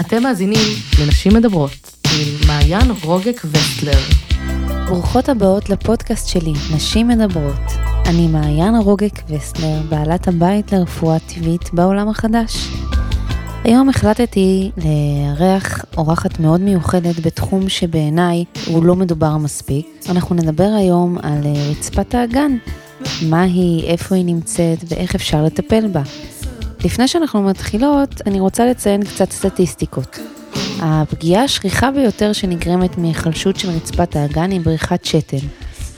[0.00, 0.68] אתם מאזינים
[1.00, 1.70] לנשים מדברות
[2.04, 3.98] עם מעיין רוגק וסטלר.
[4.88, 7.60] ברוכות הבאות לפודקאסט שלי, נשים מדברות.
[8.06, 12.68] אני מעיין רוגק וסטלר, בעלת הבית לרפואה טבעית בעולם החדש.
[13.64, 19.86] היום החלטתי לארח אורחת מאוד מיוחדת בתחום שבעיניי הוא לא מדובר מספיק.
[20.08, 21.40] אנחנו נדבר היום על
[21.70, 22.56] רצפת האגן,
[23.22, 26.02] מה היא, איפה היא נמצאת ואיך אפשר לטפל בה.
[26.84, 30.18] לפני שאנחנו מתחילות, אני רוצה לציין קצת סטטיסטיקות.
[30.80, 35.36] הפגיעה השכיחה ביותר שנגרמת מהיחלשות של רצפת האגן היא בריחת שתן.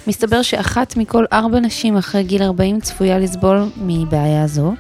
[0.07, 4.73] מסתבר שאחת מכל ארבע נשים אחרי גיל 40 צפויה לסבול מבעיה זו,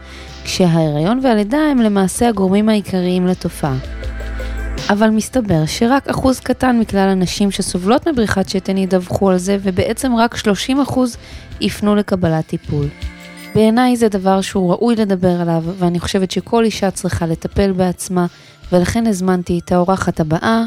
[0.44, 3.76] כשההיריון והלידה הם למעשה הגורמים העיקריים לתופעה.
[4.90, 10.34] אבל מסתבר שרק אחוז קטן מכלל הנשים שסובלות מבריחת שתן ידווחו על זה, ובעצם רק
[10.34, 10.98] 30%
[11.60, 12.86] יפנו לקבלת טיפול.
[13.54, 18.26] בעיניי זה דבר שהוא ראוי לדבר עליו, ואני חושבת שכל אישה צריכה לטפל בעצמה,
[18.72, 20.64] ולכן הזמנתי את האורחת הבאה,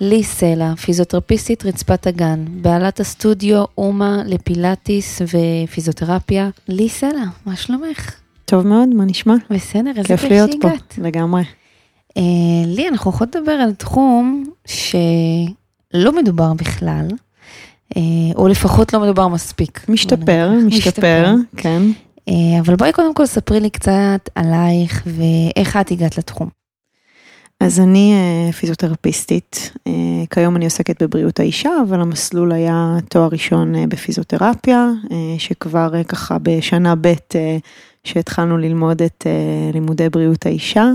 [0.00, 6.50] לי סלע, פיזיותרפיסטית רצפת הגן, בעלת הסטודיו אומה לפילאטיס ופיזיותרפיה.
[6.68, 8.14] לי סלע, מה שלומך?
[8.44, 9.34] טוב מאוד, מה נשמע?
[9.50, 11.42] בסדר, איזה כיף להיות פה, לגמרי.
[12.16, 12.22] אה,
[12.66, 17.06] לי, אנחנו יכולות לדבר על תחום שלא מדובר בכלל,
[17.96, 18.02] אה,
[18.36, 19.84] או לפחות לא מדובר מספיק.
[19.88, 21.82] משתפר, משתפר, כן.
[22.28, 26.48] אה, אבל בואי קודם כל ספרי לי קצת עלייך ואיך את הגעת לתחום.
[27.60, 29.92] אז אני אה, פיזיותרפיסטית, אה,
[30.30, 34.88] כיום אני עוסקת בבריאות האישה, אבל המסלול היה תואר ראשון בפיזיותרפיה,
[35.38, 37.12] שכבר ככה בשנה ב'
[38.04, 39.26] שהתחלנו ללמוד את
[39.72, 40.90] לימודי בריאות האישה,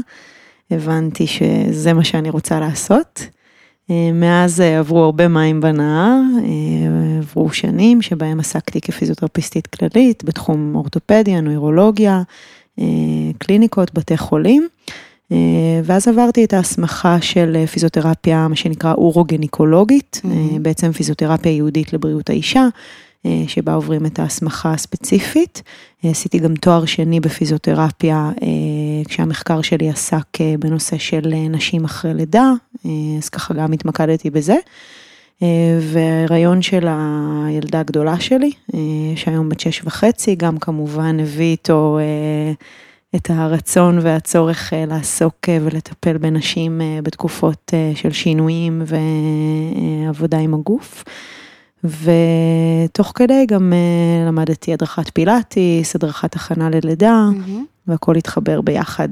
[0.72, 3.37] הבנתי שזה מה שאני רוצה לעשות.
[4.14, 6.20] מאז עברו הרבה מים בנהר,
[7.20, 12.22] עברו שנים שבהם עסקתי כפיזיותרפיסטית כללית בתחום אורתופדיה, נוירולוגיה,
[13.38, 14.68] קליניקות, בתי חולים.
[15.84, 20.60] ואז עברתי את ההסמכה של פיזיותרפיה, מה שנקרא אורוגניקולוגית, mm-hmm.
[20.62, 22.68] בעצם פיזיותרפיה ייעודית לבריאות האישה,
[23.48, 25.64] שבה עוברים את ההסמכה הספציפית.
[26.04, 28.32] עשיתי גם תואר שני בפיזיותרפיה,
[29.08, 32.52] כשהמחקר שלי עסק בנושא של נשים אחרי לידה,
[33.18, 34.56] אז ככה גם התמקדתי בזה.
[35.82, 36.88] וההיריון של
[37.46, 38.52] הילדה הגדולה שלי,
[39.16, 42.00] שהיום בת שש וחצי, גם כמובן הביא איתו
[43.16, 48.82] את הרצון והצורך לעסוק ולטפל בנשים בתקופות של שינויים
[50.06, 51.04] ועבודה עם הגוף.
[51.84, 53.74] ותוך כדי גם
[54.28, 57.77] למדתי הדרכת פילאטיס, הדרכת הכנה ללידה, mm-hmm.
[57.88, 59.10] והכל התחבר ביחד.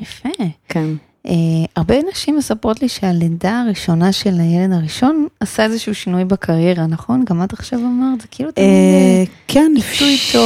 [0.00, 0.28] יפה.
[0.68, 0.88] כן.
[1.26, 1.30] Uh,
[1.76, 7.24] הרבה נשים מספרות לי שהלידה הראשונה של הילד הראשון עשה איזשהו שינוי בקריירה, נכון?
[7.24, 8.66] גם את עכשיו אמרת, זה כאילו תמיד
[9.26, 9.72] uh, כן,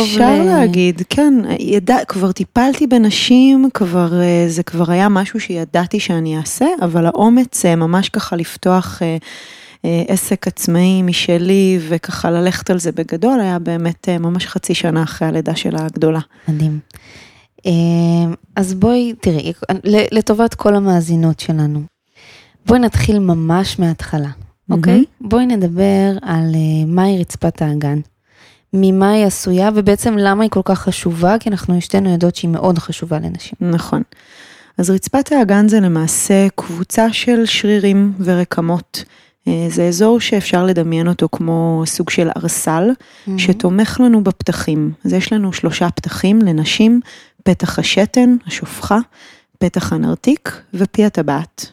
[0.02, 6.38] אפשר להגיד, כן, ידע, כבר טיפלתי בנשים, כבר, uh, זה כבר היה משהו שידעתי שאני
[6.38, 12.92] אעשה, אבל האומץ uh, ממש ככה לפתוח uh, עסק עצמאי משלי וככה ללכת על זה
[12.92, 16.20] בגדול, היה באמת ממש חצי שנה אחרי הלידה של הגדולה.
[16.48, 16.78] מדהים.
[18.56, 19.52] אז בואי, תראי,
[20.12, 21.82] לטובת כל המאזינות שלנו,
[22.66, 24.30] בואי נתחיל ממש מההתחלה,
[24.70, 25.00] אוקיי?
[25.00, 25.28] Mm-hmm.
[25.28, 26.54] בואי נדבר על
[26.86, 27.98] מהי רצפת האגן,
[28.72, 32.78] ממה היא עשויה ובעצם למה היא כל כך חשובה, כי אנחנו שתינו יודעות שהיא מאוד
[32.78, 33.54] חשובה לנשים.
[33.60, 34.02] נכון.
[34.78, 39.04] אז רצפת האגן זה למעשה קבוצה של שרירים ורקמות.
[39.68, 43.30] זה אזור שאפשר לדמיין אותו כמו סוג של ארסל, mm-hmm.
[43.38, 44.92] שתומך לנו בפתחים.
[45.04, 47.00] אז יש לנו שלושה פתחים לנשים,
[47.46, 48.98] פתח השתן, השופחה,
[49.58, 51.70] פתח הנרתיק ופי הטבעת.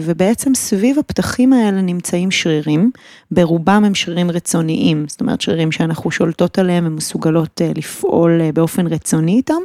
[0.00, 2.90] ובעצם סביב הפתחים האלה נמצאים שרירים,
[3.30, 9.60] ברובם הם שרירים רצוניים, זאת אומרת שרירים שאנחנו שולטות עליהם ומסוגלות לפעול באופן רצוני איתם,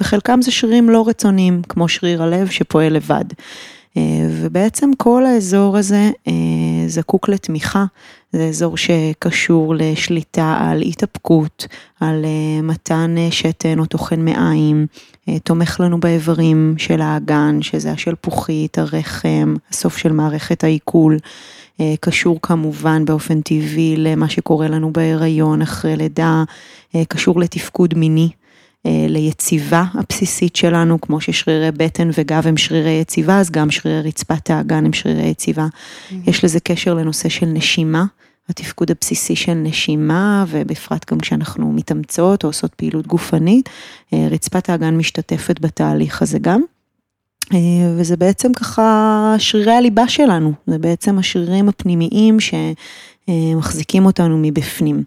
[0.00, 3.24] וחלקם זה שרירים לא רצוניים, כמו שריר הלב שפועל לבד.
[4.30, 6.10] ובעצם כל האזור הזה
[6.86, 7.84] זקוק לתמיכה,
[8.34, 11.66] זה אזור שקשור לשליטה על התאפקות,
[12.00, 12.24] על
[12.62, 14.86] מתן שתן או טוחן מעיים,
[15.44, 21.18] תומך לנו באיברים של האגן, שזה השלפוחית, הרחם, הסוף של מערכת העיכול,
[22.00, 26.44] קשור כמובן באופן טבעי למה שקורה לנו בהיריון אחרי לידה,
[27.08, 28.28] קשור לתפקוד מיני.
[29.08, 34.86] ליציבה הבסיסית שלנו, כמו ששרירי בטן וגב הם שרירי יציבה, אז גם שרירי רצפת האגן
[34.86, 35.66] הם שרירי יציבה.
[35.66, 36.14] Mm-hmm.
[36.26, 38.04] יש לזה קשר לנושא של נשימה,
[38.48, 43.68] התפקוד הבסיסי של נשימה, ובפרט גם כשאנחנו מתאמצות או עושות פעילות גופנית,
[44.12, 46.60] רצפת האגן משתתפת בתהליך הזה גם.
[47.96, 55.02] וזה בעצם ככה שרירי הליבה שלנו, זה בעצם השרירים הפנימיים שמחזיקים אותנו מבפנים.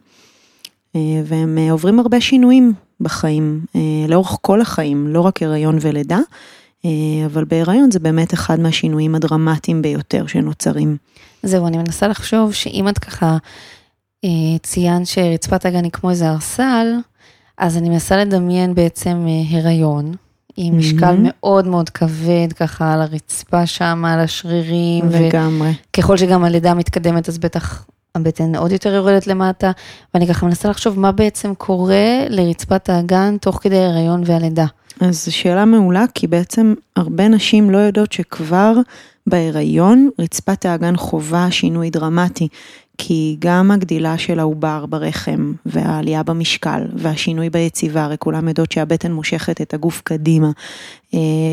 [1.26, 3.66] והם עוברים הרבה שינויים בחיים,
[4.08, 6.20] לאורך כל החיים, לא רק הריון ולידה.
[6.86, 10.98] אה, אבל בהיריון זה באמת אחד מהשינויים הדרמטיים ביותר שנוצרים.
[11.44, 13.38] זהו, אני מנסה לחשוב שאם את ככה
[14.26, 14.30] אה,
[14.64, 16.88] ציינת שרצפת הגן היא כמו איזה ארסל,
[17.58, 20.14] אז אני מנסה לדמיין בעצם אה, הריון,
[20.58, 21.24] עם משקל מהמם.
[21.24, 25.72] מאוד מאוד כבד ככה על הרצפה שם, על השרירים, לגמרי.
[25.90, 27.86] וככל שגם הלידה מתקדמת אז בטח
[28.18, 29.72] הבטן עוד יותר יורדת למטה,
[30.14, 34.66] ואני ככה מנסה לחשוב מה בעצם קורה לרצפת האגן תוך כדי ההריון והלידה.
[35.00, 38.74] אז זו שאלה מעולה, כי בעצם הרבה נשים לא יודעות שכבר
[39.28, 42.48] בהיריון רצפת האגן חווה שינוי דרמטי.
[42.98, 49.62] כי גם הגדילה של העובר ברחם, והעלייה במשקל, והשינוי ביציבה, הרי כולם יודעות שהבטן מושכת
[49.62, 50.52] את הגוף קדימה,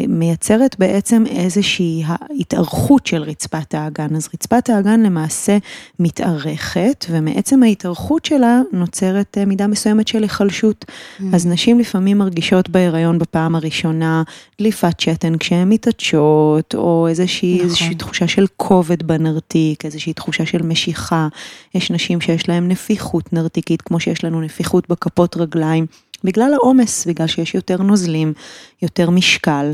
[0.08, 2.02] מייצרת בעצם איזושהי
[2.40, 4.16] התארכות של רצפת האגן.
[4.16, 5.58] אז רצפת האגן למעשה
[5.98, 10.84] מתארכת, ומעצם ההתארכות שלה נוצרת אה, מידה מסוימת של היחלשות.
[11.32, 14.22] אז נשים לפעמים מרגישות בהיריון בפעם הראשונה
[14.58, 17.66] דליפת שתן כשהן מתעטשות, או איזושהי, נכון.
[17.66, 21.28] איזושהי תחושה של כובד בנרתיק, איזושהי תחושה של משיכה.
[21.74, 25.86] יש נשים שיש להן נפיחות נרתיקית, כמו שיש לנו נפיחות בכפות רגליים,
[26.24, 28.32] בגלל העומס, בגלל שיש יותר נוזלים,
[28.82, 29.72] יותר משקל,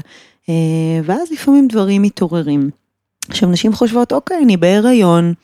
[0.49, 0.55] אה,
[1.05, 2.71] ואז לפעמים דברים מתעוררים.
[3.29, 5.35] עכשיו, נשים חושבות, אוקיי, אני בהיריון,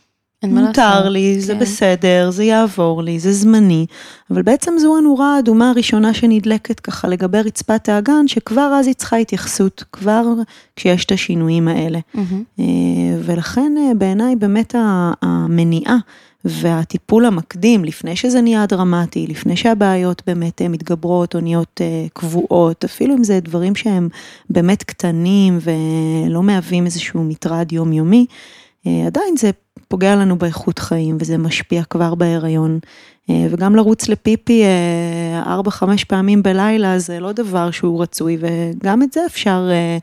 [0.44, 1.08] מותר.
[1.08, 1.58] לי, זה כן.
[1.58, 3.86] בסדר, זה יעבור לי, זה זמני,
[4.30, 9.16] אבל בעצם זו הנורה האדומה הראשונה שנדלקת ככה לגבי רצפת האגן, שכבר אז היא צריכה
[9.16, 10.24] התייחסות, כבר
[10.76, 11.98] כשיש את השינויים האלה.
[12.58, 12.64] אה,
[13.24, 14.74] ולכן אה, בעיניי באמת
[15.22, 15.96] המניעה
[16.46, 22.84] והטיפול המקדים, לפני שזה נהיה דרמטי, לפני שהבעיות באמת אה, מתגברות או נהיות אה, קבועות,
[22.84, 24.08] אפילו אם זה דברים שהם
[24.50, 28.26] באמת קטנים ולא מהווים איזשהו מטרד יומיומי,
[28.86, 29.50] אה, עדיין זה
[29.88, 32.78] פוגע לנו באיכות חיים וזה משפיע כבר בהיריון.
[33.30, 39.02] אה, וגם לרוץ לפיפי אה, ארבע, חמש פעמים בלילה זה לא דבר שהוא רצוי וגם
[39.02, 39.98] את זה אפשר אה,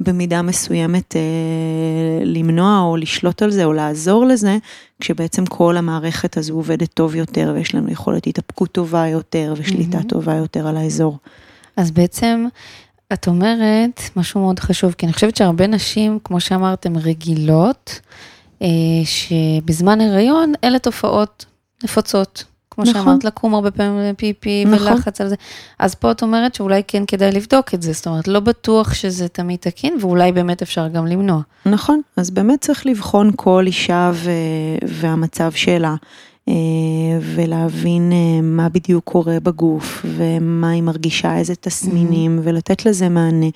[0.00, 4.58] במידה מסוימת אה, למנוע או לשלוט על זה או לעזור לזה,
[5.00, 10.08] כשבעצם כל המערכת הזו עובדת טוב יותר ויש לנו יכולת התאפקות טובה יותר ושליטה מהמם.
[10.08, 11.18] טובה יותר על האזור.
[11.76, 12.46] אז בעצם,
[13.12, 18.37] את אומרת משהו מאוד חשוב, כי אני חושבת שהרבה נשים, כמו שאמרתם, רגילות, אה,
[19.04, 21.44] שבזמן הריון אלה תופעות
[21.84, 22.44] נפוצות.
[22.70, 23.02] כמו נכון.
[23.02, 24.92] שאמרת, לקום הרבה פעמים לפיפי נכון.
[24.92, 25.34] ולחץ על זה.
[25.78, 29.28] אז פה את אומרת שאולי כן כדאי לבדוק את זה, זאת אומרת, לא בטוח שזה
[29.28, 31.40] תמיד תקין, ואולי באמת אפשר גם למנוע.
[31.66, 34.30] נכון, אז באמת צריך לבחון כל אישה ו...
[34.88, 35.96] והמצב שלה, אה,
[37.20, 43.46] ולהבין אה, מה בדיוק קורה בגוף, ומה היא מרגישה, איזה תסמינים, ולתת לזה מענה.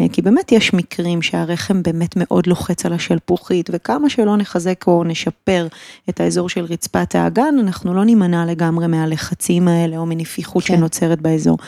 [0.00, 5.04] אה, כי באמת יש מקרים שהרחם באמת מאוד לוחץ על השלפוחית, וכמה שלא נחזק או
[5.04, 5.66] נשפר
[6.08, 10.76] את האזור של רצפת האגן, אנחנו לא נימנע לגמרי מהלחצים האלה, או מנפיחות כן.
[10.76, 11.58] שנוצרת באזור.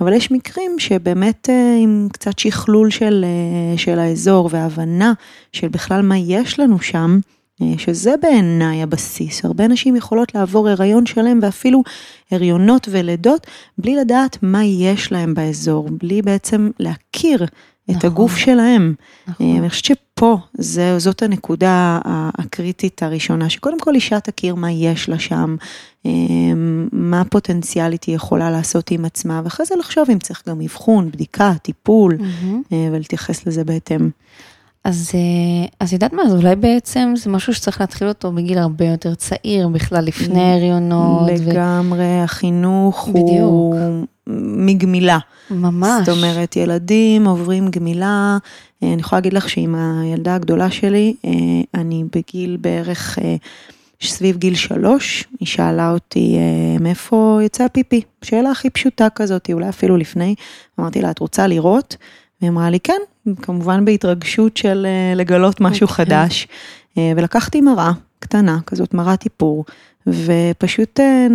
[0.00, 5.12] אבל יש מקרים שבאמת אה, עם קצת שכלול של, אה, של האזור והבנה
[5.52, 7.35] של בכלל מה יש לנו שם, אה,
[7.78, 9.44] שזה בעיניי הבסיס.
[9.44, 11.82] הרבה נשים יכולות לעבור הריון שלם ואפילו
[12.30, 13.46] הריונות ולידות
[13.78, 17.44] בלי לדעת מה יש להם באזור, בלי בעצם להכיר
[17.90, 18.10] את נכון.
[18.10, 18.94] הגוף שלהם.
[19.28, 19.46] נכון.
[19.46, 22.00] אה, אני חושבת שפה זה, זאת הנקודה
[22.38, 25.56] הקריטית הראשונה, שקודם כל אישה תכיר מה יש לה שם,
[26.06, 26.10] אה,
[26.92, 31.52] מה הפוטנציאלית היא יכולה לעשות עם עצמה, ואחרי זה לחשוב אם צריך גם אבחון, בדיקה,
[31.62, 32.18] טיפול.
[32.72, 34.10] אה, ולהתייחס לזה בהתאם.
[34.86, 38.84] אז, אה, אז יודעת מה, אז אולי בעצם זה משהו שצריך להתחיל אותו בגיל הרבה
[38.84, 41.22] יותר צעיר, בכלל לפני ההריונות.
[41.22, 43.40] ו- לגמרי, החינוך בדיוק.
[43.40, 43.74] הוא
[44.66, 45.18] מגמילה.
[45.50, 46.06] ממש.
[46.06, 48.38] זאת אומרת, ילדים עוברים גמילה.
[48.82, 51.30] אה, אני יכולה להגיד לך שעם הילדה הגדולה שלי, אה,
[51.74, 53.18] אני בגיל בערך
[54.02, 56.38] סביב גיל שלוש, היא שאלה אותי
[56.80, 58.00] מאיפה יצא הפיפי.
[58.22, 60.34] שאלה הכי פשוטה כזאת, אולי אפילו לפני.
[60.80, 61.96] אמרתי לה, את רוצה לראות?
[62.40, 63.00] והיא אמרה לי, כן,
[63.42, 66.04] כמובן בהתרגשות של אה, לגלות משהו אוקיי.
[66.04, 66.48] חדש.
[66.98, 69.64] אה, ולקחתי מראה קטנה, כזאת מראת איפור,
[70.06, 71.26] ופשוט אה,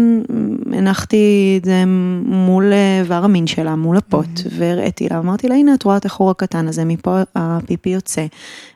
[0.73, 1.83] הנחתי את זה
[2.25, 6.05] מול אה, איבר המין שלה, מול הפוט, והראיתי לה, אמרתי לה, הנה את רואה את
[6.05, 8.25] החור הקטן הזה, מפה הפיפי יוצא,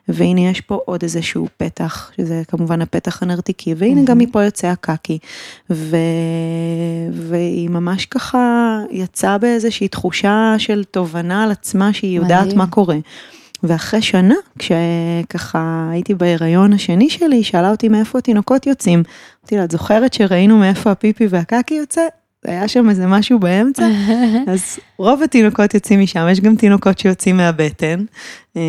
[0.08, 5.18] והנה יש פה עוד איזשהו פתח, שזה כמובן הפתח הנרתיקי, והנה גם מפה יוצא הקקי,
[5.70, 5.96] ו...
[7.12, 12.54] והיא ממש ככה יצאה באיזושהי תחושה של תובנה על עצמה שהיא יודעת.
[12.54, 12.96] מה קורה.
[13.62, 19.02] ואחרי שנה, כשככה הייתי בהיריון השני שלי, היא שאלה אותי מאיפה התינוקות יוצאים.
[19.42, 22.00] אמרתי לה, את זוכרת שראינו מאיפה הפיפי והקקי יוצא?
[22.44, 23.88] היה שם איזה משהו באמצע?
[24.52, 28.04] אז רוב התינוקות יוצאים משם, יש גם תינוקות שיוצאים מהבטן,
[28.56, 28.62] אה,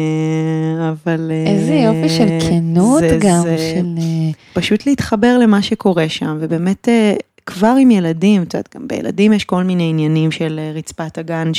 [0.90, 1.32] אבל...
[1.32, 3.86] אה, איזה יופי של כנות זה- גם, זה של...
[3.98, 6.88] אה, פשוט להתחבר למה שקורה שם, ובאמת
[7.46, 11.54] כבר עם ילדים, את יודעת, גם בילדים יש כל מיני עניינים של רצפת הגן,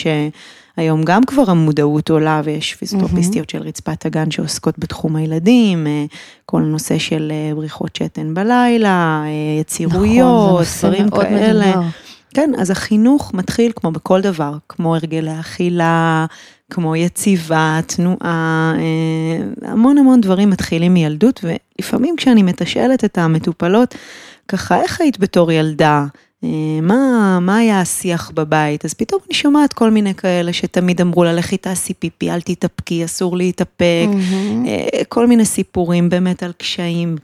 [0.78, 6.04] שהיום גם כבר המודעות עולה, ויש פיזיותרפיסטיות של רצפת הגן שעוסקות בתחום הילדים, אה,
[6.47, 9.25] כל הנושא של אה, בריחות שתן בלילה,
[9.61, 11.73] יצירויות, נכון, דברים כאלה.
[12.35, 16.26] כן, אז החינוך מתחיל כמו בכל דבר, כמו הרגלי אכילה,
[16.70, 23.94] כמו יציבה, תנועה, אה, המון המון דברים מתחילים מילדות, ולפעמים כשאני מתשאלת את המטופלות,
[24.49, 26.06] ככה, איך היית בתור ילדה?
[26.45, 28.85] אה, מה, מה היה השיח בבית?
[28.85, 33.04] אז פתאום אני שומעת כל מיני כאלה שתמיד אמרו לה, לכי תעשי פיפי, אל תתאפקי,
[33.04, 34.66] אסור להתאפק, מהמם.
[34.66, 37.16] אה, כל מיני סיפורים באמת על קשיים.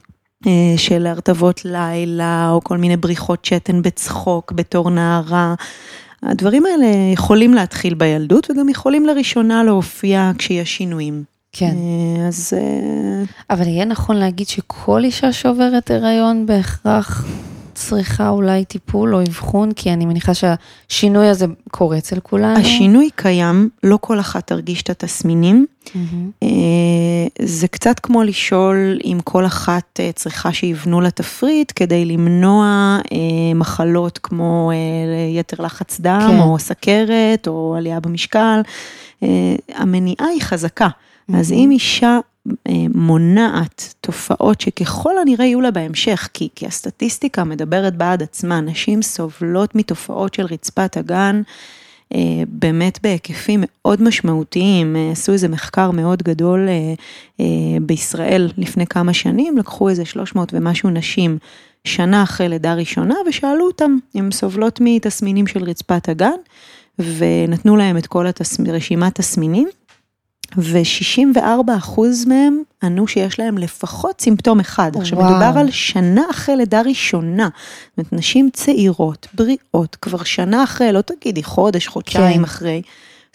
[0.47, 5.54] אה, של הרטבות לילה, או כל מיני בריחות שתן בצחוק בתור נערה.
[6.23, 11.25] הדברים האלה יכולים להתחיל בילדות וגם יכולים לראשונה להופיע כשיש שינויים.
[11.52, 11.75] כן.
[12.28, 12.52] אז
[13.50, 17.26] אבל יהיה נכון להגיד שכל אישה שעוברת הריון בהכרח
[17.75, 22.59] צריכה אולי טיפול או אבחון, כי אני מניחה שהשינוי הזה קורה אצל כולנו.
[22.61, 25.66] השינוי קיים, לא כל אחת תרגיש את התסמינים.
[26.43, 26.49] אה,
[27.43, 32.64] זה קצת כמו לשאול אם כל אחת אה, צריכה שיבנו לה תפריט כדי למנוע
[33.12, 34.73] אה, מחלות כמו
[35.35, 36.40] יתר לחץ דם, כן.
[36.40, 38.61] או סכרת, או עלייה במשקל.
[39.75, 40.88] המניעה היא חזקה.
[41.35, 41.64] אז מהמם.
[41.64, 42.19] אם אישה
[42.95, 49.75] מונעת תופעות שככל הנראה יהיו לה בהמשך, כי, כי הסטטיסטיקה מדברת בעד עצמה, נשים סובלות
[49.75, 51.43] מתופעות של רצפת הגן.
[52.15, 56.95] אה, באמת בהיקפים מאוד משמעותיים, אה, עשו איזה מחקר מאוד גדול אה,
[57.41, 57.47] אה,
[57.83, 61.39] בישראל לפני כמה שנים, לקחו איזה 300 ומשהו נשים
[61.85, 66.39] שנה אחרי לידה ראשונה ושאלו אותם אם סובלות מתסמינים של רצפת הגן,
[66.99, 68.61] ונתנו להם את כל התס...
[68.61, 69.69] רשימת תסמינים,
[70.57, 74.93] ו-64% מהם ענו שיש להם לפחות סימפטום אחד.
[74.97, 75.31] עכשיו וואו.
[75.31, 77.49] מדובר על שנה אחרי לידה ראשונה.
[77.53, 82.45] זאת אומרת, נשים צעירות, בריאות, כבר שנה אחרי, לא תגידי חודש, חודשיים כן.
[82.45, 82.83] אחרי,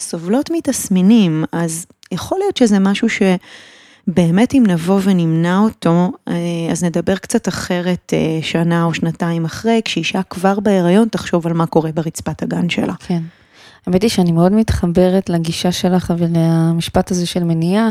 [0.00, 6.34] סובלות מתסמינים, אז יכול להיות שזה משהו שבאמת אם נבוא ונמנע אותו, אה,
[6.70, 11.66] אז נדבר קצת אחרת אה, שנה או שנתיים אחרי, כשאישה כבר בהיריון תחשוב על מה
[11.66, 12.94] קורה ברצפת הגן שלה.
[12.98, 13.22] כן.
[13.86, 17.88] האמת היא שאני מאוד מתחברת לגישה שלך ולמשפט הזה של מניעה.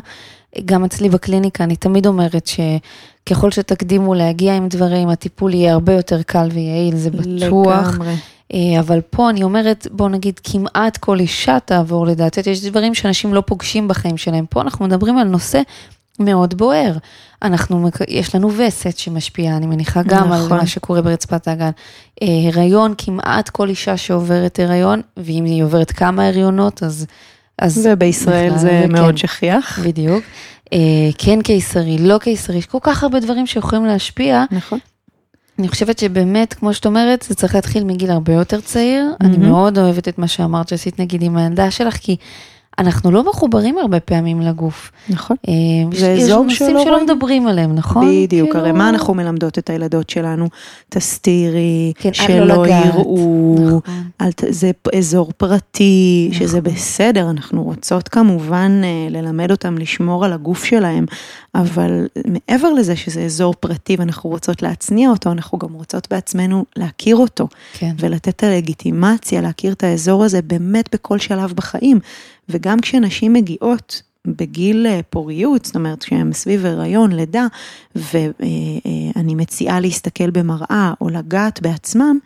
[0.66, 6.22] גם אצלי בקליניקה אני תמיד אומרת שככל שתקדימו להגיע עם דברים, הטיפול יהיה הרבה יותר
[6.22, 7.94] קל ויעיל, זה בטוח.
[7.94, 8.16] לגמרי.
[8.54, 13.34] אה, אבל פה אני אומרת, בוא נגיד כמעט כל אישה תעבור לדעתי, יש דברים שאנשים
[13.34, 14.46] לא פוגשים בחיים שלהם.
[14.50, 15.62] פה אנחנו מדברים על נושא
[16.20, 16.94] מאוד בוער.
[17.42, 20.58] אנחנו, יש לנו וסת שמשפיעה, אני מניחה גם על נכון.
[20.58, 21.72] מה שקורה ברצפת האגן.
[22.22, 27.06] אה, הריון, כמעט כל אישה שעוברת הריון, ואם היא עוברת כמה הריונות, אז...
[27.62, 28.92] אז ובישראל בכלל, זה וכן.
[28.92, 29.80] מאוד שכיח.
[29.84, 30.24] בדיוק.
[30.74, 30.80] אה,
[31.18, 34.44] כן קיסרי, לא קיסרי, יש כל כך הרבה דברים שיכולים להשפיע.
[34.52, 34.80] נכון.
[35.60, 39.06] אני חושבת שבאמת, כמו שאת אומרת, זה צריך להתחיל מגיל הרבה יותר צעיר.
[39.22, 39.50] אני מהמם.
[39.50, 42.16] מאוד אוהבת את מה שאמרת שעשית נגיד עם הילדה שלך, כי
[42.80, 44.92] אנחנו לא מחוברים הרבה פעמים לגוף.
[45.10, 45.38] נכון.
[45.48, 45.54] אה,
[45.98, 47.04] זה יש אזור נושאים שלא.
[47.04, 48.08] מדברים עליהם, נכון?
[48.24, 50.48] בדיוק, הרי כאילו- מה אנחנו מלמדות את הילדות שלנו?
[50.90, 52.68] תסתירי, כן, שלא לא.
[52.68, 54.30] יראו, נכון.
[54.50, 56.74] זה אזור פרטי, שזה נכון.
[56.74, 61.06] בסדר, אנחנו רוצות כמובן אה, ללמד אותם לשמור על הגוף שלהם,
[61.56, 67.16] אבל מעבר לזה שזה אזור פרטי ואנחנו רוצות להצניע אותו, אנחנו גם רוצות בעצמנו להכיר
[67.16, 67.96] אותו, כן.
[68.00, 72.00] ולתת את הלגיטימציה להכיר את האזור הזה באמת בכל שלב בחיים.
[72.50, 77.48] וגם כשנשים מגיעות בגיל אה, פוריות, זאת אומרת שהן סביב הריון, לידה,
[77.96, 82.20] ואני מציעה להסתכל במראה או לגעת בעצמם,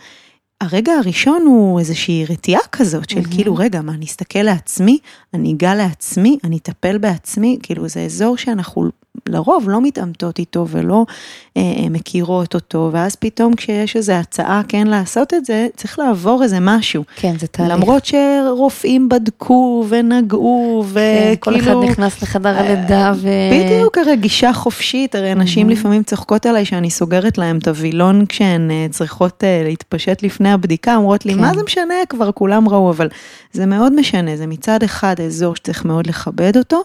[0.62, 3.32] הרגע הראשון הוא איזושהי רתיעה כזאת של מהמם.
[3.34, 4.98] כאילו, רגע, מה, אני אסתכל לעצמי,
[5.34, 8.90] אני אגע לעצמי, אני אטפל בעצמי, כאילו זה אזור שאנחנו
[9.30, 11.06] לרוב לא מתעמתות איתו ולא
[11.53, 11.53] אה, אה,
[11.90, 17.04] מכירות אותו, ואז פתאום כשיש איזו הצעה כן לעשות את זה, צריך לעבור איזה משהו.
[17.16, 17.74] כן, זה תהליך.
[17.74, 23.30] למרות שרופאים בדקו ונגעו כן, כל אחד וכאילו, נכנס לחדר הלידה ו...
[23.52, 25.80] בדיוק הרי גישה חופשית, הרי נשים מהמם.
[25.80, 30.96] לפעמים צוחקות עליי שאני סוגרת להם את הווילון כשהן אה, צריכות אה, להתפשט לפני הבדיקה,
[30.96, 31.40] אומרות לי כן.
[31.40, 33.08] מה זה משנה, כבר כולם ראו, אבל
[33.52, 36.82] זה מאוד משנה, זה מצד אחד אזור שצריך מאוד לכבד אותו,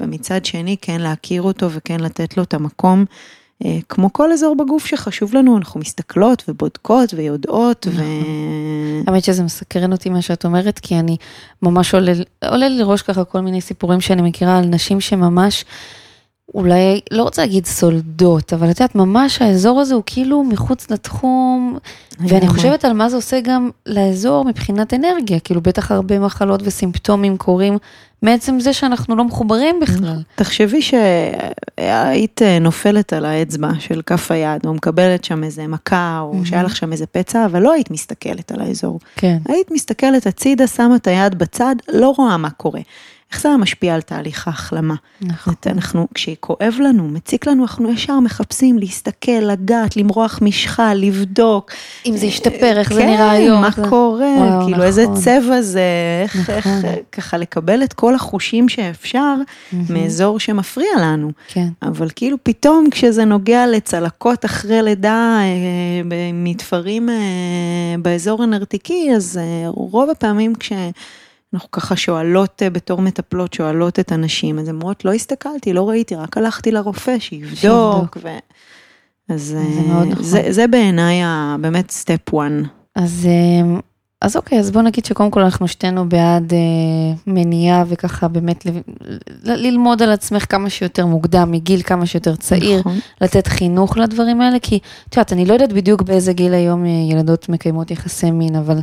[0.00, 3.04] ומצד שני כן להכיר אותו וכן לתת לו את המקום.
[3.64, 8.02] אה, כמו כל אזור בגוף שחשוב לנו, אנחנו מסתכלות ובודקות ויודעות, ו...
[9.06, 11.16] האמת שזה מסקרן אותי מה שאת אומרת, כי אני
[11.62, 12.12] ממש עולה,
[12.48, 15.64] עולה לי לראש ככה כל מיני סיפורים שאני מכירה על נשים שממש
[16.54, 21.78] אולי, לא רוצה להגיד סולדות, אבל את יודעת, ממש האזור הזה הוא כאילו מחוץ לתחום,
[22.20, 22.48] ואני.
[22.48, 27.78] חושבת על מה זה עושה גם לאזור מבחינת אנרגיה, כאילו בטח הרבה מחלות וסימפטומים קורים
[28.22, 30.22] מעצם זה שאנחנו לא מחוברים בכלל.
[30.34, 36.46] תחשבי שהיית אה, נופלת על האצבע של כף היד, או מקבלת שם איזה מכה, או.
[36.46, 38.98] שהיה לך שם איזה פצע, אבל לא היית מסתכלת על האזור.
[39.16, 39.38] כן.
[39.48, 42.80] היית מסתכלת הצידה, שמה את היד בצד, לא רואה מה קורה.
[43.32, 44.94] איך זה משפיע על תהליך ההחלמה?
[45.20, 45.54] נכון.
[45.66, 51.70] אנחנו, כשכואב לנו, מציק לנו, אנחנו ישר מחפשים להסתכל, לגעת, למרוח משחה, לבדוק.
[52.06, 53.60] אם זה ישתפר, איך זה כן, נראה היום.
[53.60, 55.16] מה איך זה- קורה, וואו, כאילו איזה נכון.
[55.20, 55.82] צבע זה,
[56.22, 56.84] איך, איך נכון.
[56.84, 59.34] אה, ככה לקבל את כל החושים שאפשר
[59.72, 59.84] מהמם.
[60.02, 61.30] מאזור שמפריע לנו.
[61.48, 61.68] כן.
[61.82, 67.14] אבל כאילו פתאום כשזה נוגע לצלקות אחרי לידה, אה, מתפרים אה,
[68.02, 70.52] באזור הנרתיקי, אז אה, רוב הפעמים
[71.52, 75.88] כשאנחנו ככה שואלות אה, בתור מטפלות, שואלות את הנשים, אז הן אומרות, לא הסתכלתי, לא
[75.88, 78.16] ראיתי, רק הלכתי לרופא שיבדוק.
[78.22, 78.28] ו...
[79.28, 80.22] אז זה אה, מאוד נכון.
[80.24, 81.22] זה, זה בעיניי
[81.60, 82.46] באמת סטפ 1.
[82.96, 83.78] אז, אה,
[84.20, 86.58] אז אוקיי, אז בוא נגיד שקודם כל אנחנו שתינו בעד אה,
[87.26, 88.70] מניעה וככה באמת ל,
[89.44, 92.98] ל, ללמוד על עצמך כמה שיותר מוקדם, מגיל כמה שיותר צעיר, נכון.
[93.20, 94.78] לתת חינוך לדברים האלה, כי
[95.08, 98.78] את יודעת, אני לא יודעת בדיוק באיזה גיל היום ילדות מקיימות יחסי מין, אבל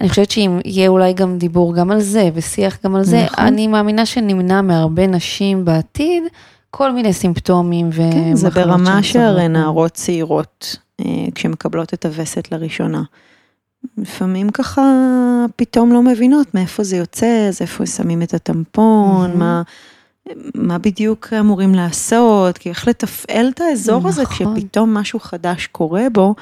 [0.00, 3.44] אני חושבת שאם יהיה אולי גם דיבור גם על זה, ושיח גם על זה, נכון.
[3.44, 6.22] אני מאמינה שנמנע מהרבה נשים בעתיד
[6.70, 9.48] כל מיני סימפטומים ומחלות כן, זה ברמה שהרי.
[9.48, 11.04] נערות צעירות, אה,
[11.34, 13.02] כשמקבלות את הווסת לראשונה,
[13.98, 14.82] לפעמים ככה
[15.56, 19.38] פתאום לא מבינות מאיפה זה יוצא, אז איפה שמים את הטמפון, מהמם.
[19.38, 19.62] מה,
[20.54, 24.56] מה בדיוק אמורים לעשות, כי איך לתפעל את האזור הזה נכון.
[24.56, 26.34] כשפתאום משהו חדש קורה בו,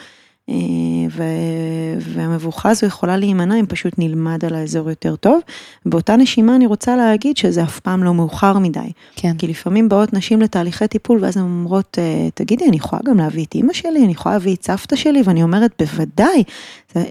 [2.01, 5.41] והמבוכה הזו יכולה להימנע אם פשוט נלמד על האזור יותר טוב.
[5.87, 8.93] באותה נשימה אני רוצה להגיד שזה אף פעם לא מאוחר מדי.
[9.17, 13.19] כן, כי לפעמים באות נשים לתהליכי טיפול ואז הן אומרות, "אה, תגידי, אני יכולה גם
[13.19, 16.45] להביא את אימא שלי, אני יכולה להביא את סבתא שלי, ואני אומרת, בוודאי,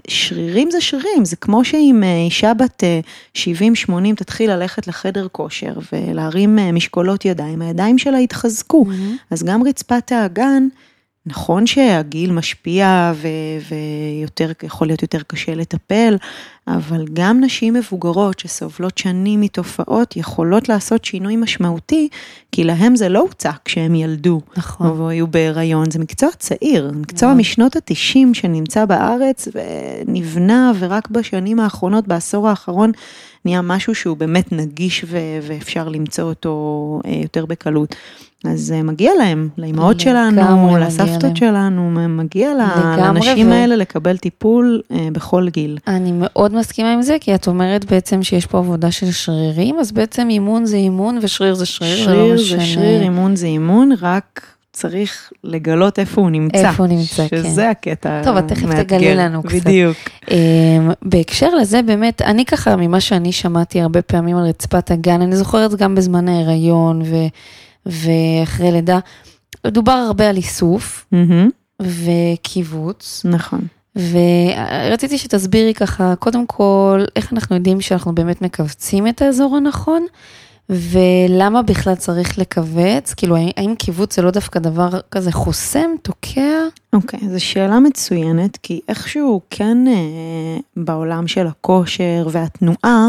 [0.08, 2.82] שרירים זה שרירים, זה כמו שאם אה, אישה בת
[3.34, 8.84] 70-80 תתחיל ללכת לחדר כושר ולהרים אה, משקולות ידיים, הידיים שלה יתחזקו.
[8.84, 9.16] מהמם.
[9.30, 10.68] אז גם רצפת האגן,
[11.28, 13.12] נכון שהגיל משפיע
[13.68, 16.16] ויותר, יכול להיות יותר קשה לטפל,
[16.76, 22.08] אבל גם נשים מבוגרות שסובלות שנים מתופעות יכולות לעשות שינוי משמעותי,
[22.52, 24.40] כי להם זה לא הוצע כשהם ילדו.
[24.56, 24.86] נכון.
[24.86, 27.40] או היו בהיריון, זה מקצוע צעיר, מקצוע מאוד.
[27.40, 32.92] משנות התשעים שנמצא בארץ ונבנה ורק בשנים האחרונות, בעשור האחרון,
[33.44, 37.94] נהיה משהו שהוא באמת נגיש ו- ואפשר למצוא אותו אה, יותר בקלות.
[38.44, 41.36] אז אה, מגיע להם, לאימהות שלנו, לסבתות.
[41.36, 42.58] שלנו, מגיע ל-
[42.96, 45.78] לגמרי, לנשים ו- האלה לקבל טיפול אה, בכל גיל.
[45.86, 49.92] אני מאוד מסכימה עם זה, כי את אומרת בעצם שיש פה עבודה של שרירים, אז
[49.92, 51.98] בעצם אימון זה אימון ושריר זה שריר.
[51.98, 56.68] לא שריר זה משנה שריר, אימון זה אימון, רק צריך לגלות איפה הוא נמצא.
[56.68, 57.42] איפה הוא נמצא, כן.
[57.42, 58.82] שזה הקטע טוב, את תכף המאתגר.
[58.82, 59.54] תגלי לנו קצת.
[59.54, 59.96] בדיוק.
[60.30, 60.36] אמ,
[61.02, 65.74] בהקשר לזה באמת, אני ככה, ממה שאני שמעתי הרבה פעמים על רצפת הגן, אני זוכרת
[65.74, 67.16] גם בזמן ההיריון ו,
[67.86, 68.98] ואחרי לידה,
[69.66, 71.50] דובר הרבה על איסוף מהמם,
[71.82, 73.60] וקיבוץ, נכון.
[73.98, 80.06] ורציתי שתסבירי ככה, קודם כל, איך אנחנו יודעים שאנחנו באמת מכווצים את האזור הנכון,
[80.70, 83.14] ולמה בכלל צריך לכווץ?
[83.14, 86.50] כאילו, האם- קיבוץ זה לא דווקא דבר כזה חוסם, תוקע?
[86.92, 89.92] אוקיי, זו שאלה מצוינת, כי איכשהו כן אה,
[90.76, 93.08] בעולם של הכושר והתנועה,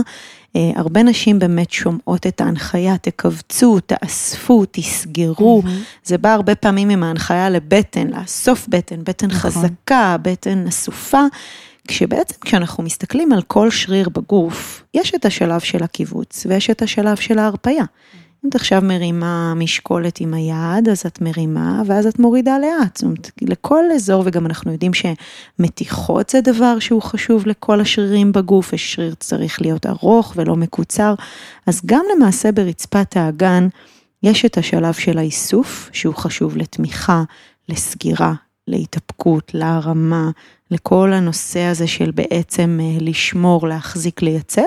[0.56, 5.62] אה, הרבה נשים באמת שומעות את ההנחיה, תכווצו, תאספו, תסגרו.
[5.66, 5.78] מהמם.
[6.04, 9.40] זה בא הרבה פעמים עם ההנחיה לבטן, לאסוף בטן, בטן נכון.
[9.52, 11.22] חזקה, בטן אסופה,
[11.90, 17.16] כשבעצם כשאנחנו מסתכלים על כל שריר בגוף, יש את השלב של הקיבוץ ויש את השלב
[17.16, 17.84] של ההרפייה.
[18.46, 22.98] אם את עכשיו מרימה משקולת עם היד, אז את מרימה ואז את מורידה לאט.
[22.98, 28.74] זאת אומרת, לכל אזור, וגם אנחנו יודעים שמתיחות זה דבר שהוא חשוב לכל השרירים בגוף,
[28.74, 31.14] ושריר צריך להיות ארוך ולא מקוצר.
[31.68, 33.68] אז גם למעשה ברצפת האגן,
[34.24, 37.24] יש את השלב של האיסוף, שהוא חשוב לתמיכה,
[37.70, 38.34] לסגירה,
[38.70, 40.32] להתאפקות, להרמה,
[40.72, 44.62] לכל הנושא הזה של בעצם אה, לשמור, להחזיק, לייצב,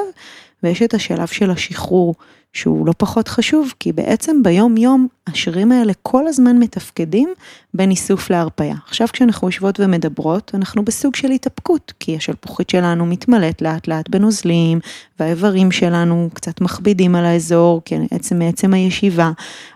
[0.62, 2.15] ויש את השלב של השחרור,
[2.53, 7.35] שהוא לא פחות חשוב, כי בעצם ביום יום השרירים האלה כל הזמן מתפקדים
[7.75, 8.75] בין איסוף להרפאיה.
[8.87, 14.81] עכשיו כשאנחנו יושבות ומדברות, אנחנו בסוג של התאפקות, כי השלפוחית שלנו מתמלאת לאט לאט בנוזלים,
[15.21, 19.31] והאיברים שלנו קצת מכבידים על האזור, כי עצם מעצם הישיבה.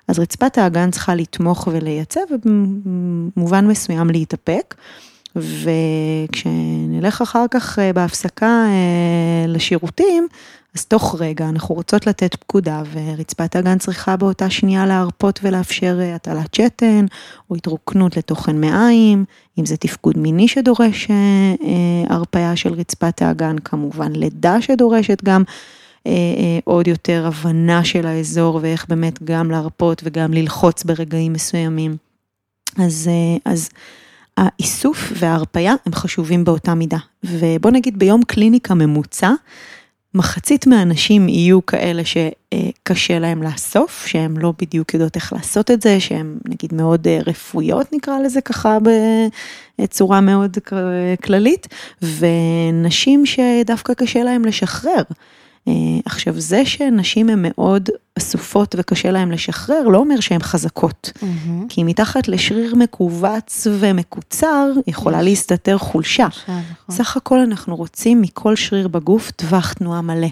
[0.09, 4.75] אז רצפת האגן צריכה לתמוך ולייצב, ובמובן מסוים להתאפק.
[5.37, 10.29] וכשנלך אחר כך אה, בהפסקה אה, לשירותים,
[10.77, 16.15] אז תוך רגע אנחנו רוצות לתת פקודה ורצפת האגן צריכה באותה שנייה להרפות ולאפשר אה,
[16.15, 17.07] הטלת שתן
[17.51, 19.25] או התרוקנות לתוכן מעיים,
[19.59, 21.09] אם זה תפקוד מיני שדורש
[22.09, 25.43] הרפאיה של רצפת האגן, כמובן לידה שדורשת גם
[26.65, 31.97] עוד יותר הבנה של האזור ואיך באמת גם להרפות וגם ללחוץ ברגעים מסוימים.
[32.79, 33.11] אז,
[33.45, 33.69] אז
[34.37, 36.99] האיסוף וההרפאיה הם חשובים באותה מידה.
[37.25, 39.31] ובוא נגיד ביום קליניקה ממוצע,
[40.15, 46.01] מחצית מהאנשים יהיו כאלה שקשה להם לאסוף, שהן לא בדיוק יודעות איך לעשות את זה,
[46.01, 48.79] שהן נגיד מאוד רפואיות נקרא לזה ככה
[49.79, 50.59] בצורה מאוד
[51.23, 51.69] כללית,
[52.03, 55.03] ונשים שדווקא קשה להם לשחרר.
[55.69, 55.73] אה,
[56.05, 61.13] עכשיו זה שנשים הן מאוד אסופות וקשה להן לשחרר, לא אומר שהן חזקות.
[61.15, 61.67] Mm-hmm.
[61.69, 66.27] כי מתחת לשריר מכווץ ומקוצר יכולה להסתתר חולשה.
[66.27, 66.63] נכון.
[66.91, 70.29] סך הכל אנחנו רוצים מכל שריר בגוף טווח תנועה מלא.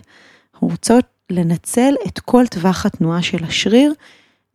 [0.55, 3.93] אנחנו רוצות לנצל את כל טווח התנועה של השריר.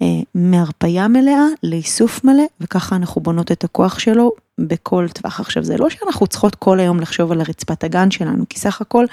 [0.02, 4.32] אה, מהרפאיה מלאה לאיסוף מלא, וככה אנחנו בונות את הכוח שלו
[4.68, 5.40] בכל טווח.
[5.40, 9.06] עכשיו, זה לא שאנחנו צריכות כל היום לחשוב על הרצפת הגן שלנו, כי סך הכל,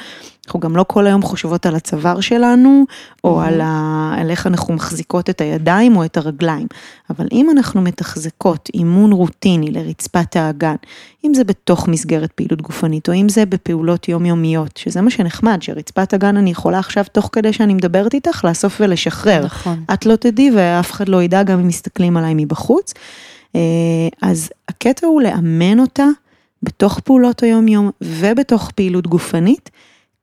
[0.47, 2.85] אנחנו גם לא כל היום חושבות על הצוואר שלנו,
[3.25, 3.47] או mm-hmm.
[3.47, 4.15] על, ה...
[4.19, 6.67] על איך אנחנו מחזיקות את הידיים או את הרגליים.
[7.11, 10.75] אבל אם אנחנו מתחזקות אימון רוטיני לרצפת האגן,
[11.25, 16.15] אם זה בתוך מסגרת פעילות גופנית, או אם זה בפעולות יומיומיות, שזה מה שנחמד, שרצפת
[16.15, 19.45] הגן אני יכולה עכשיו, תוך כדי שאני מדברת איתך, לאסוף ולשחרר.
[19.45, 19.85] נכון.
[19.93, 22.95] את לא תדעי ואף אחד לא ידע גם אם מסתכלים עליי מבחוץ.
[23.55, 23.61] אה,
[24.23, 26.07] אז הקטע הוא לאמן אותה
[26.63, 29.71] בתוך פעולות היום-יום ובתוך פעילות גופנית,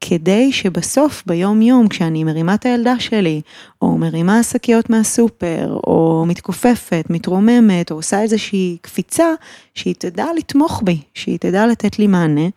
[0.01, 3.41] כדי שבסוף ביום יום כשאני מרימה את הילדה שלי,
[3.81, 9.27] או מרימה שקיות מהסופר, או מתכופפת, מתרוממת, או עושה איזושהי קפיצה,
[9.75, 12.47] שהיא תדע לתמוך בי, שהיא תדע לתת לי מענה.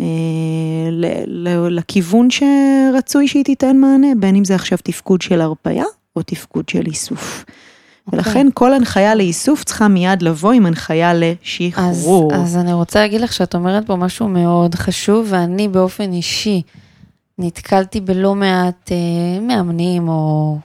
[0.00, 0.04] אה,
[1.70, 5.84] לכיוון שרצוי שהיא תיתן מענה, בין אם זה עכשיו תפקוד של הרפאיה
[6.16, 7.44] או תפקוד של איסוף.
[8.08, 8.10] Okay.
[8.12, 8.50] ולכן אוקיי.
[8.54, 12.34] כל הנחיה לאיסוף צריכה מיד לבוא עם הנחיה לשחרור.
[12.34, 16.62] אז, אז אני רוצה להגיד לך שאת אומרת פה משהו מאוד חשוב, ואני באופן אישי
[17.38, 20.58] נתקלתי בלא מעט אה, מאמנים או,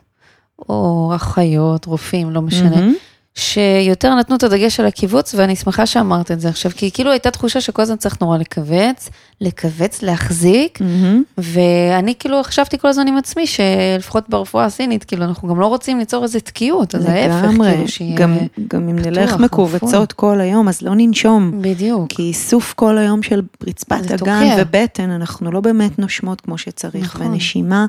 [0.69, 2.76] או אחיות, רופאים, לא משנה.
[2.76, 3.14] Mm-hmm.
[3.36, 7.32] שיותר נתנו את הדגש על הקיבוץ, ואני שמחה שאמרת את זה עכשיו, כי כאילו הייתה
[7.32, 9.10] תחושה שכל הזמן צריך נורא לכווץ,
[9.41, 11.38] לכווץ, להחזיק, mm-hmm.
[11.38, 16.00] ואני כאילו חשבתי כל הזמן עם עצמי, שלפחות ברפואה הסינית, כאילו אנחנו גם לא רוצים
[16.00, 20.82] ליצור איזה תקיעות, אז ההפך, כאילו שיהיה גם, גם אם נלך מכווצות כל היום, אז
[20.82, 21.62] לא ננשום.
[21.62, 22.10] בדיוק.
[22.10, 27.28] כי איסוף כל היום של רצפת אגן ובטן, אנחנו לא באמת נושמות כמו שצריך, נכון.
[27.28, 27.86] ונשימה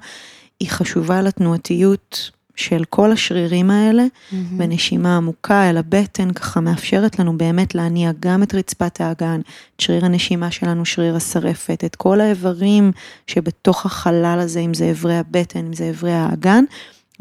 [0.61, 2.36] היא חשובה לתנועתיות.
[2.57, 4.35] של כל השרירים האלה, mm-hmm.
[4.59, 9.41] ונשימה עמוקה אל הבטן, ככה מאפשרת לנו באמת להניע גם את רצפת האגן,
[9.77, 12.93] את שריר הנשימה שלנו, שריר השרפת, את כל האיברים
[13.27, 16.65] שבתוך החלל הזה, אם זה איברי הבטן, אם זה איברי האגן.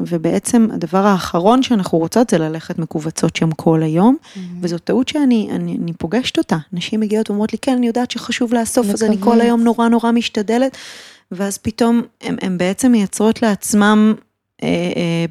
[0.00, 4.38] ובעצם הדבר האחרון שאנחנו רוצות זה ללכת מכווצות שם כל היום, mm-hmm.
[4.60, 6.56] וזו טעות שאני אני, אני פוגשת אותה.
[6.72, 10.10] נשים מגיעות ואומרות לי, כן, אני יודעת שחשוב לאסוף, אז אני כל היום נורא נורא
[10.10, 10.76] משתדלת,
[11.32, 14.14] ואז פתאום הן בעצם מייצרות לעצמם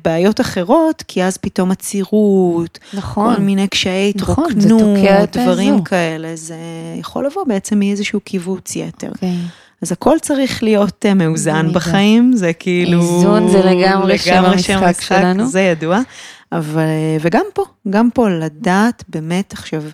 [0.03, 6.35] בעיות אחרות, כי אז פתאום עצירות, נכון, כל מיני קשיי נכון, התרוקנות, נכון, דברים כאלה,
[6.35, 6.57] זה
[6.99, 9.07] יכול לבוא בעצם מאיזשהו קיבוץ יתר.
[9.07, 9.11] Okay.
[9.11, 9.37] אוקיי.
[9.81, 13.01] אז הכל צריך להיות אה, מאוזן בחיים, זה כאילו...
[13.01, 15.47] איזון זה לגמרי שם המשחק שלנו.
[15.47, 15.99] זה ידוע,
[16.51, 16.83] אבל,
[17.21, 19.89] וגם פה, גם פה לדעת באמת עכשיו, אה,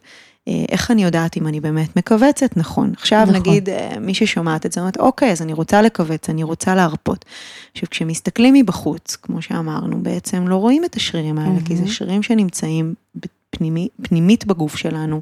[0.70, 2.58] איך אני יודעת אם אני באמת מכווצת?
[2.58, 2.92] נכון.
[2.98, 3.36] עכשיו נכון.
[3.36, 7.26] נגיד אה, מי ששומעת את זה, אומרת, אוקיי, אז אני רוצה לכווץ, אני רוצה להרפות.
[7.74, 11.68] עכשיו, כשמסתכלים מבחוץ, כמו שאמרנו, בעצם לא רואים את השרירים האלה, mm-hmm.
[11.68, 15.22] כי זה שרירים שנמצאים בפנימי, פנימית בגוף שלנו,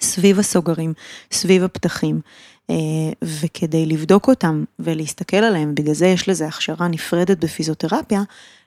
[0.00, 0.92] סביב הסוגרים,
[1.32, 2.20] סביב הפתחים.
[2.70, 2.76] אה,
[3.22, 8.22] וכדי לבדוק אותם ולהסתכל עליהם, בגלל זה יש לזה הכשרה נפרדת בפיזיותרפיה,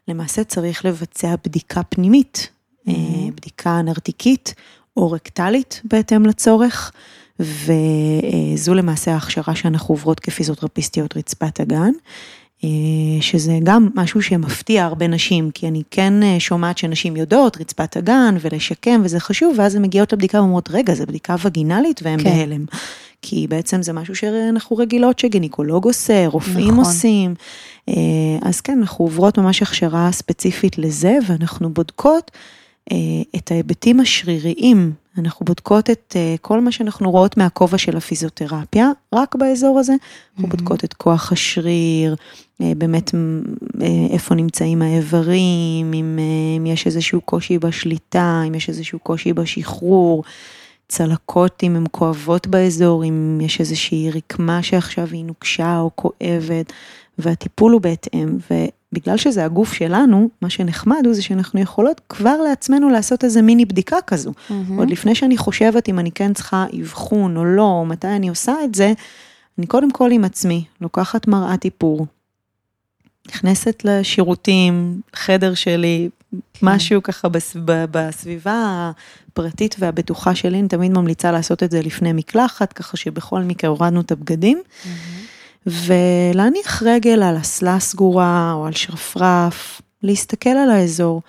[0.08, 2.50] למעשה צריך לבצע בדיקה פנימית,
[2.88, 2.92] mm-hmm.
[3.36, 4.54] בדיקה נרתיקית
[4.98, 6.92] או רקטלית בהתאם לצורך,
[7.40, 11.92] וזו למעשה ההכשרה שאנחנו עוברות כפיזיותרפיסטיות רצפת הגן.
[13.22, 18.36] שזה גם משהו שמפתיע הרבה נשים, כי אני כן אה, שומעת שנשים יודעות רצפת הגן
[18.42, 22.24] ולשקם וזה חשוב, ואז הן מגיעות לבדיקה ואומרות, רגע, זו בדיקה וגינלית והן כן.
[22.24, 22.66] בהלם.
[23.22, 26.78] כי בעצם זה משהו שאנחנו רגילות שגינקולוג עושה, רופאים נכון.
[26.78, 27.36] עושים.
[27.90, 27.94] אה,
[28.42, 32.40] אז כן, אנחנו עוברות ממש הכשרה ספציפית לזה, ואנחנו בודקות אה,
[33.36, 39.36] את ההיבטים השריריים, אנחנו בודקות את אה, כל מה שאנחנו רואות מהכובע של הפיזיותרפיה, רק
[39.36, 40.52] באזור הזה, אנחנו mm-hmm.
[40.52, 42.16] בודקות את כוח השריר,
[42.62, 43.12] אה, באמת
[44.10, 46.20] איפה נמצאים האיברים, אם,
[46.58, 50.24] אם יש איזשהו קושי בשליטה, אם יש איזשהו קושי בשחרור,
[50.88, 56.74] צלקות אם הן כואבות באזור, אם יש איזושהי רקמה שעכשיו היא נוקשה או כואבת.
[57.18, 58.38] והטיפול הוא בהתאם,
[58.94, 63.66] ובגלל שזה הגוף שלנו, מה שנחמד הוא זה שאנחנו יכולות כבר לעצמנו לעשות איזה מיני
[63.66, 64.32] בדיקה כזו.
[64.32, 64.54] Mm-hmm.
[64.78, 68.54] עוד לפני שאני חושבת אם אני כן צריכה אבחון או לא, או מתי אני עושה
[68.64, 68.94] את זה,
[69.58, 72.06] אני קודם כל עם עצמי, לוקחת מראת איפור,
[73.28, 76.38] נכנסת לשירותים, חדר שלי, כן.
[76.62, 78.92] משהו ככה בס, בסביבה
[79.32, 84.02] הפרטית והבטוחה שלי, אני תמיד ממליצה לעשות את זה לפני מקלחת, ככה שבכל מקרה הורדנו
[84.02, 84.62] את הבגדים,
[85.66, 91.22] ולהניח רגל על אסלה סגורה או על שרפרף, להסתכל על האזור,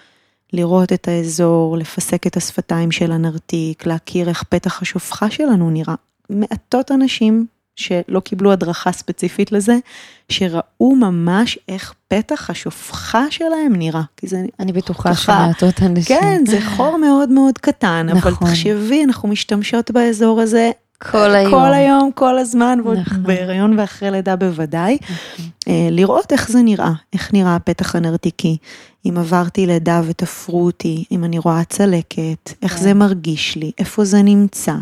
[0.53, 5.95] לראות את האזור, לפסק את השפתיים של הנרתיק, להכיר איך פתח השופחה שלנו נראה.
[6.31, 9.77] מעטות אנשים שלא קיבלו הדרכה ספציפית לזה,
[10.29, 14.03] שראו ממש איך פתח השופחה שלהם נראה.
[14.17, 16.21] כי זה אני בטוחה שמעטות אנשים.
[16.21, 18.49] כן, זה חור מאוד מאוד קטן, אבל נכון.
[18.49, 20.71] תחשבי, אנחנו משתמשות באזור הזה
[21.11, 21.51] כל היום.
[21.51, 23.23] כל היום, כל הזמן, ועוד נכון.
[23.23, 24.99] בהיריון ואחרי לידה בוודאי.
[25.69, 28.57] אה, לראות איך זה נראה, איך נראה הפתח הנרתיקי,
[29.09, 32.83] אם עברתי לידה ותפרו אותי, אם אני רואה צלקת, איך כן.
[32.83, 34.75] זה מרגיש לי, איפה זה נמצא.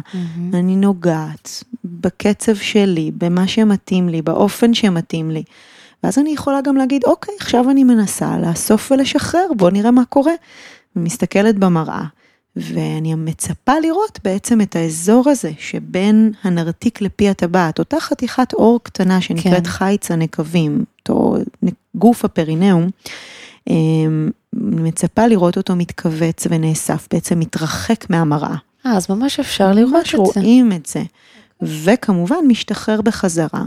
[0.55, 5.43] אני נוגעת בקצב שלי, במה שמתאים לי, באופן שמתאים לי.
[6.05, 10.33] ואז אני יכולה גם להגיד, אוקיי, עכשיו אני מנסה לאסוף ולשחרר, בוא נראה מה קורה.
[10.97, 12.05] ומסתכלת במראה,
[12.57, 19.21] ואני מצפה לראות בעצם את האזור הזה שבין הנרתיק לפי הטבעת, אותה חתיכת עור קטנה
[19.21, 19.71] שנקראת כן.
[19.71, 21.37] חיץ הנקבים, אותו
[21.95, 22.89] גוף הפרינאום,
[23.71, 28.55] אמ, אני מצפה לראות אותו מתכווץ ונאסף, בעצם מתרחק מהמראה.
[28.87, 30.41] אה, אז ממש אפשר לראות ממש את זה.
[30.41, 31.03] רואים את זה.
[31.63, 33.65] וכמובן משתחרר בחזרה.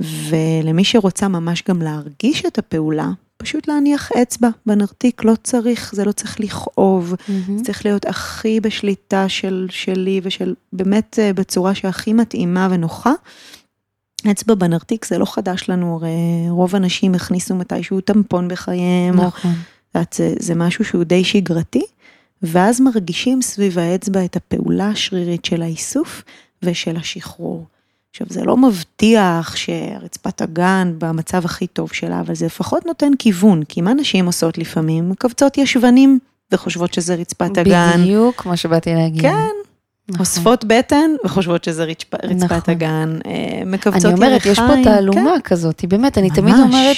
[0.00, 3.08] ולמי שרוצה ממש גם להרגיש את הפעולה,
[3.44, 7.58] פשוט להניח אצבע בנרתיק, לא צריך, זה לא צריך לכאוב, מהמם.
[7.58, 13.12] זה צריך להיות הכי בשליטה של, שלי ושל, באמת אה, בצורה שהכי מתאימה ונוחה.
[14.30, 16.10] אצבע בנרתיק זה לא חדש לנו, הרי
[16.48, 19.50] רוב האנשים הכניסו מתישהו טמפון בחייהם, או נכון.
[19.50, 21.82] את יודעת, זה, זה משהו שהוא די שגרתי,
[22.42, 26.22] ואז מרגישים סביב האצבע את הפעולה השרירית של האיסוף
[26.62, 27.66] ושל השחרור.
[28.14, 33.62] עכשיו, זה לא מבטיח שרצפת הגן במצב הכי טוב שלה, אבל זה לפחות נותן כיוון,
[33.62, 35.10] כי מה נשים עושות לפעמים?
[35.10, 36.18] מקבצות ישבנים
[36.52, 38.00] וחושבות שזה רצפת הגן.
[38.00, 39.22] בדיוק מה שבאתי להגיד.
[39.22, 39.34] כן,
[40.08, 40.20] נכון.
[40.20, 42.60] אוספות בטן וחושבות שזה רצפ, רצפת נכון.
[42.66, 43.18] הגן.
[43.26, 46.64] אה, מקבצות אני אומרת, יש פה תעלומה כן, כזאת, באמת, אני תמיד ממש.
[46.64, 46.96] אומרת,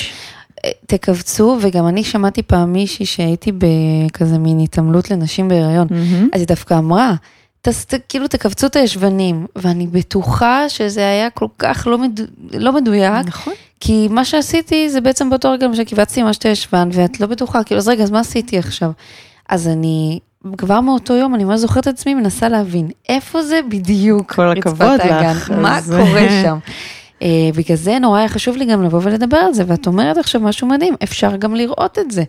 [0.65, 6.29] אה, תכווצו, וגם אני שמעתי פעם מישהי שהייתי בכזה מין התעמלות לנשים בהיריון, מהמם.
[6.33, 7.15] אז היא דווקא אמרה,
[7.69, 13.27] תס, כאילו תכווצו את הישבנים, ואני בטוחה שזה היה כל כך לא, מדו, לא מדויק,
[13.27, 13.53] נכון.
[13.81, 17.79] כי מה שעשיתי זה בעצם באותו רגע שכיווצתי ממש את הישבן, ואת לא בטוחה, כאילו,
[17.79, 18.91] אז רגע, אז מה עשיתי עכשיו?
[19.49, 20.19] אז אני,
[20.59, 25.01] כבר מאותו יום, אני ממש זוכרת את עצמי, מנסה להבין, איפה זה בדיוק כל הכבוד?
[25.01, 26.59] לך, מה אז- קורה שם?
[27.23, 30.41] אה, בגלל זה נורא היה חשוב לי גם לבוא ולדבר על זה, ואת אומרת עכשיו
[30.41, 32.23] משהו מדהים, אפשר גם לראות את זה.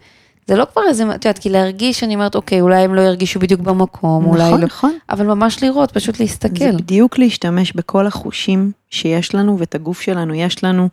[0.47, 3.39] זה לא כבר איזה, את יודעת, כי להרגיש, אני אומרת, אוקיי, אולי הם לא ירגישו
[3.39, 4.97] בדיוק במקום, אולי נכון, לא, נכון.
[5.09, 6.59] אבל ממש לראות, פשוט להסתכל.
[6.59, 10.89] זה בדיוק להשתמש בכל החושים שיש לנו ואת הגוף שלנו יש לנו,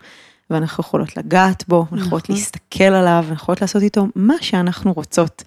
[0.51, 2.37] ואנחנו יכולות לגעת בו, אנחנו יכולות נכון.
[2.37, 5.43] להסתכל עליו, אנחנו יכולות לעשות איתו מה שאנחנו רוצות.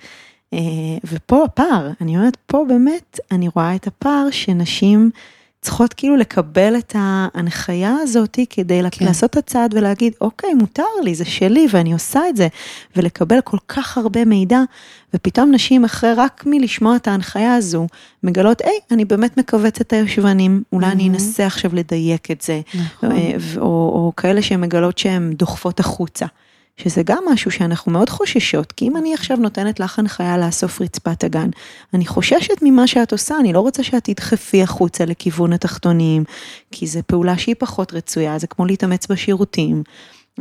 [0.54, 0.60] אה,
[1.04, 5.12] ופה הפער, אני אומרת, פה באמת אני רואה את הפער שנשים
[5.62, 9.06] צריכות כאילו לקבל את ההנחיה הזאת כדי כן.
[9.06, 12.48] לעשות את הצעד ולהגיד, אוקיי, מותר לי, זה שלי ואני עושה את זה,
[12.96, 14.60] ולקבל כל כך הרבה מידע,
[15.13, 17.88] ופתאום נשים אחרי רק מלשמוע את ההנחיה הזו,
[18.24, 21.15] מגלות, היי, אני באמת מכווצת את הישבנים, אולי אני מהמם.
[21.15, 23.12] אנסה עכשיו לדייק את זה, נכון.
[23.12, 26.26] אה, ו- או, או כאלה שמגלות שהן דוחפות החוצה.
[26.78, 31.24] שזה גם משהו שאנחנו מאוד חוששות, כי אם אני עכשיו נותנת לך הנחיה לאסוף רצפת
[31.24, 31.50] הגן,
[31.94, 36.24] אני חוששת ממה שאת עושה, אני לא רוצה שאת תדחפי החוצה לכיוון התחתונים,
[36.72, 39.84] כי זו פעולה שהיא פחות רצויה, זה כמו להתאמץ בשירותים.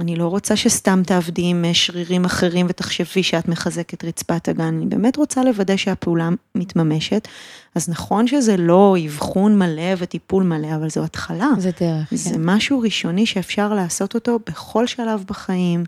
[0.01, 4.87] אני לא רוצה שסתם תעבדי עם אה, שרירים אחרים ותחשבי שאת מחזקת רצפת הגן, אני
[4.87, 7.29] באמת רוצה לוודא שהפעולה מתממשת.
[7.75, 11.49] אז נכון שזה לא אבחון מלא וטיפול מלא, אבל זו התחלה.
[11.59, 12.41] זה דרך, זה כן.
[12.41, 15.85] משהו ראשוני שאפשר לעשות אותו בכל שלב בחיים,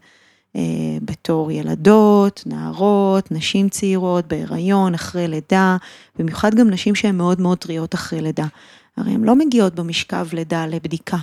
[1.03, 5.77] בתור ילדות, נערות, נשים צעירות, בהיריון, אחרי לידה,
[6.19, 8.47] במיוחד גם נשים שהן מאוד מאוד טריות אחרי לידה.
[8.97, 11.17] הרי הן לא מגיעות במשכב לידה לבדיקה.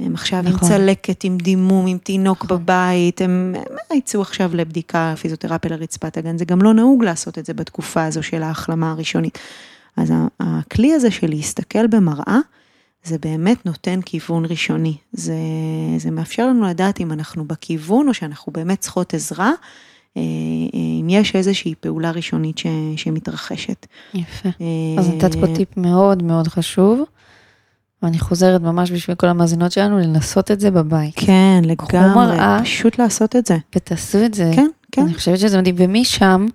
[0.00, 0.52] הם עכשיו נכון.
[0.52, 2.58] עם צלקת, עם דימום, עם תינוק נכון.
[2.58, 7.46] בבית, הם הם יצאו עכשיו לבדיקה פיזיותרפיה לרצפת הגן, זה גם לא נהוג לעשות את
[7.46, 9.38] זה בתקופה הזו של ההחלמה הראשונית.
[9.96, 12.38] אז הכלי הזה של להסתכל במראה,
[13.04, 14.96] זה באמת נותן כיוון ראשוני.
[15.12, 15.34] זה,
[15.98, 19.52] זה מאפשר לנו לדעת אם אנחנו בכיוון או שאנחנו באמת צריכות עזרה,
[20.16, 20.22] אה,
[20.74, 23.86] אה, אם יש איזושהי פעולה ראשונית ש, שמתרחשת.
[24.14, 24.48] יפה.
[24.60, 24.66] אה,
[24.98, 27.02] אז נתת פה טיפ מאוד מאוד חשוב,
[28.02, 31.14] ואני חוזרת ממש בשביל כל המאזינות שלנו לנסות את זה בבית.
[31.16, 32.60] כן, לגמרי, מראה.
[32.62, 33.56] פשוט לעשות את זה.
[33.76, 34.50] ותעשו את זה.
[34.54, 35.02] כן, כן.
[35.02, 36.46] אני חושבת שזה מדהים, ומשם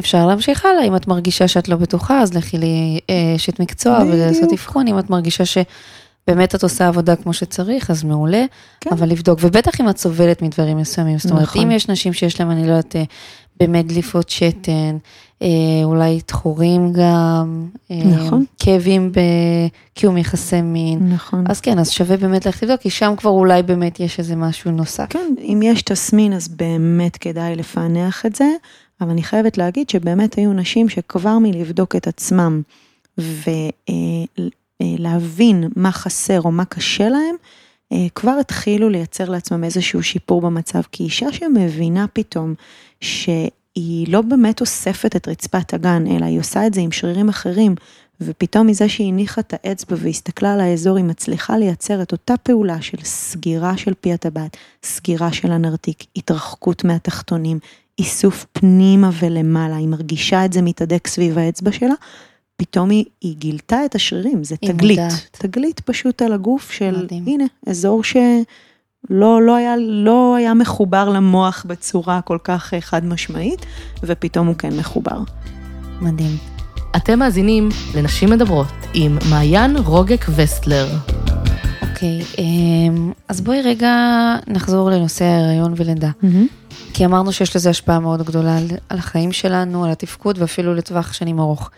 [0.00, 4.14] אפשר להמשיך הלאה, אם את מרגישה שאת לא בטוחה, אז לכי לאשת מקצוע בדיוק.
[4.14, 8.44] ולעשות אבחון, אם את מרגישה שבאמת את עושה עבודה כמו שצריך, אז מעולה,
[8.80, 8.90] כן.
[8.92, 11.62] אבל לבדוק, ובטח אם את סובלת מדברים מסוימים, זאת אומרת, נכון.
[11.62, 13.02] אם יש נשים שיש להן, אני לא יודעת, אה,
[13.60, 14.96] באמת דליפות שתן,
[15.42, 15.48] אה,
[15.84, 18.44] אולי תחורים גם, אה, נכון.
[18.58, 19.12] כאבים
[19.96, 21.44] בקיום יחסי מין, נכון.
[21.48, 24.70] אז כן, אז שווה באמת ללכת לבדוק, כי שם כבר אולי באמת יש איזה משהו
[24.70, 25.06] נוסף.
[25.10, 28.46] כן, אם יש תסמין אז באמת כדאי לפענח את זה,
[29.00, 32.62] אבל אני חייבת להגיד שבאמת היו נשים שכבר מלבדוק את עצמם
[34.80, 37.34] ולהבין מה חסר או מה קשה להם,
[37.92, 42.54] אה, כבר התחילו לייצר לעצמם איזשהו שיפור במצב, כי אישה שמבינה פתאום
[43.00, 47.74] שהיא לא באמת אוספת את רצפת הגן, אלא היא עושה את זה עם שרירים אחרים,
[48.20, 52.82] ופתאום מזה שהיא הניחה את האצבע והסתכלה על האזור, היא מצליחה לייצר את אותה פעולה
[52.82, 57.58] של סגירה של פי הטבעת, סגירה של הנרתיק, התרחקות מהתחתונים,
[57.98, 61.94] איסוף פנימה ולמעלה, היא מרגישה את זה מתהדק סביב האצבע שלה,
[62.56, 65.28] פתאום היא, היא גילתה את השרירים, זה תגלית, מודעת.
[65.32, 67.24] תגלית פשוט על הגוף של, מדהים.
[67.26, 73.66] הנה, אזור שלא לא היה, לא היה מחובר למוח בצורה כל כך אה, חד משמעית,
[74.02, 75.18] ופתאום הוא כן מחובר.
[76.00, 76.36] מדהים.
[76.96, 80.88] אתם מאזינים לנשים מדברות עם מעיין רוגק וסטלר.
[82.02, 83.94] אוקיי, אמ, אז בואי רגע
[84.46, 86.10] נחזור לנושא ההיריון ולידה.
[86.94, 91.12] כי אמרנו שיש לזה השפעה מאוד גדולה על, על החיים שלנו, על התפקוד ואפילו לטווח
[91.12, 91.70] שנים ארוך.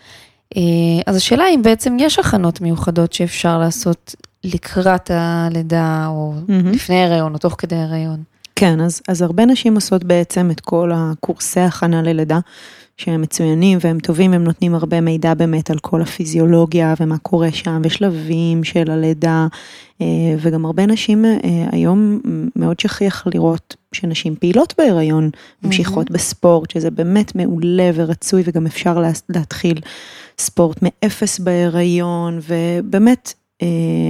[0.57, 0.61] אה,
[1.07, 6.71] אז השאלה אם בעצם יש הכנות מיוחדות שאפשר לעשות לקראת הלידה, או מהמם.
[6.71, 8.23] לפני ההיריון, או תוך כדי ההיריון.
[8.55, 12.39] כן, אז, אז הרבה נשים עושות בעצם את כל הקורסי הכנה ללידה,
[12.97, 17.81] שהם מצוינים והם טובים, הם נותנים הרבה מידע באמת על כל הפיזיולוגיה ומה קורה שם,
[17.83, 19.47] ושלבים של הלידה,
[20.01, 20.05] אה,
[20.41, 21.39] וגם הרבה נשים אה,
[21.71, 22.19] היום
[22.55, 25.29] מאוד שכיח לראות שנשים פעילות בהיריון,
[25.63, 29.79] ממשיכות בספורט, שזה באמת מעולה ורצוי, וגם אפשר לה- להתחיל
[30.37, 33.33] ספורט מאפס בהיריון, ובאמת,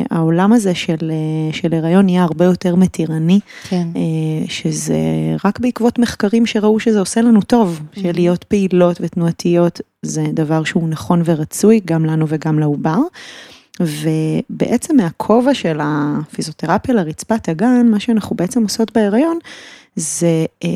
[0.09, 3.39] העולם הזה של, אה, של הריון נהיה הרבה יותר מתירני.
[3.69, 3.87] כן.
[3.95, 4.95] אה, שזה
[5.45, 10.89] רק בעקבות מחקרים שראו שזה עושה לנו טוב, של להיות פעילות ותנועתיות זה דבר שהוא
[10.89, 12.99] נכון ורצוי גם לנו וגם לעובר.
[13.79, 19.39] ובעצם מהכובע של הפיזיותרפיה לרצפת הגן, מה שאנחנו בעצם עושות בהיריון,
[19.95, 20.69] זה אה,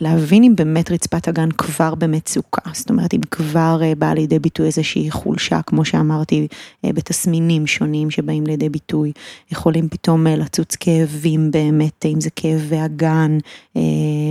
[0.00, 4.66] להבין אם באמת רצפת האגן כבר במצוקה, זאת אומרת אם כבר אה, באה לידי ביטוי
[4.66, 6.46] איזושהי חולשה, כמו שאמרתי,
[6.84, 9.12] אה, בתסמינים שונים שבאים לידי ביטוי,
[9.52, 13.38] יכולים פתאום אה, לצוץ כאבים באמת, אם זה כאבי אגן,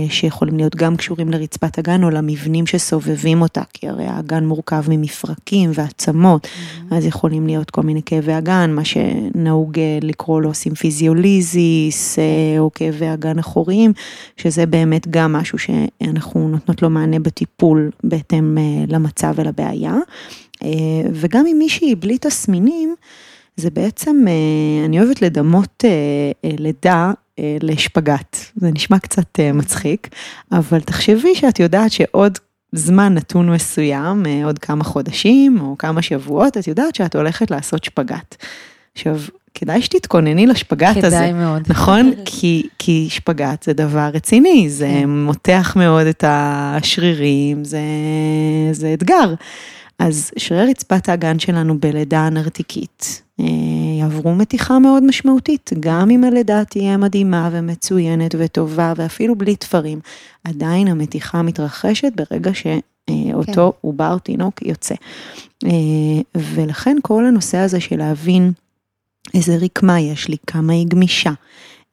[0.08, 5.70] שיכולים להיות גם קשורים לרצפת האגן או למבנים שסובבים אותה, כי הרי האגן מורכב ממפרקים
[5.74, 6.48] ועצמות,
[6.90, 12.18] אז יכולים להיות כל מיני כאבי אגן, מה שנהוג לקרוא לו סימפיזיוליזיס,
[12.58, 13.92] או כאבי הגן אחוריים,
[14.36, 19.94] שזה באמת גם משהו שאנחנו נותנות לו מענה בטיפול בהתאם אה, למצב ולבעיה.
[20.62, 20.68] אה,
[21.12, 22.94] וגם אם מישהי בלי תסמינים,
[23.56, 25.84] זה בעצם, אה, אני אוהבת לדמות
[26.44, 27.12] לידה
[27.60, 28.36] לשפגאט.
[28.56, 30.08] זה נשמע קצת מצחיק,
[30.52, 32.38] אבל תחשבי שאת יודעת שעוד
[32.72, 38.36] זמן נתון מסוים, עוד כמה חודשים או כמה שבועות, את יודעת שאת הולכת לעשות שפגאט.
[38.94, 39.20] עכשיו,
[39.54, 41.06] כדאי שתתכונני לשפגאט הזה.
[41.06, 41.62] כדאי מאוד.
[41.68, 42.12] נכון?
[42.24, 45.10] כי, כי שפגאט זה דבר רציני, זה כן.
[45.10, 47.80] מותח מאוד את השרירים, זה,
[48.72, 49.34] זה אתגר.
[49.98, 53.46] אז שרירי רצפת האגן שלנו בלידה נרתיקית אה,
[54.00, 60.00] יעברו מתיחה מאוד משמעותית, גם אם הלידה תהיה מדהימה ומצוינת וטובה ואפילו בלי תפרים,
[60.44, 63.78] עדיין המתיחה מתרחשת ברגע שאותו כן.
[63.80, 64.94] עובר תינוק יוצא.
[65.64, 65.70] אה,
[66.34, 68.52] ולכן כל הנושא הזה של להבין
[69.34, 71.32] איזה רקמה יש לי, כמה היא גמישה,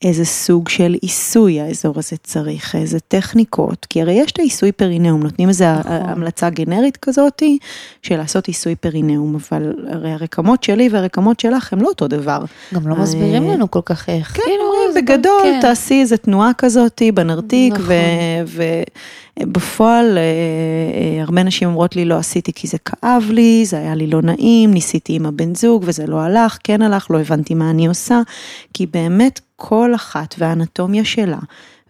[0.04, 5.24] איזה סוג של עיסוי האזור הזה צריך, איזה טכניקות, כי הרי יש את העיסוי פרינאום,
[5.24, 5.92] נותנים איזו נכון.
[5.92, 7.58] המלצה גנרית כזאתי
[8.02, 12.46] של לעשות עיסוי פרינאום, אבל הרי הרקמות שלי והרקמות שלך הם לא אותו דבר.
[12.74, 14.28] גם לא אה, מסבירים לנו כל כך איך.
[14.28, 15.60] כן, כאילו, אומרים בגדול, כן.
[15.62, 17.96] תעשי איזה תנועה כזאתי בנרתיק, נכון.
[19.40, 23.96] ובפועל אה, אה, הרבה נשים אומרות לי, לא עשיתי כי זה כאב לי, זה היה
[23.96, 27.70] לי לא נעים, ניסיתי עם הבן זוג וזה לא הלך, כן הלך, לא הבנתי מה
[27.70, 28.22] אני עושה,
[28.74, 31.40] כי באמת כל אחת והאנטומיה שלה.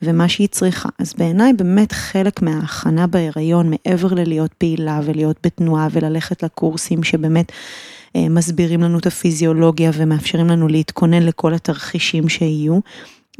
[0.02, 0.90] ומה שהיא צריכה.
[1.00, 7.52] אז בעיניי באמת חלק מההכנה בהיריון, מעבר ללהיות פעילה ולהיות בתנועה וללכת לקורסים שבאמת
[8.16, 12.80] אה, מסבירים לנו את הפיזיולוגיה ומאפשרים לנו להתכונן לכל התרחישים שיהיו,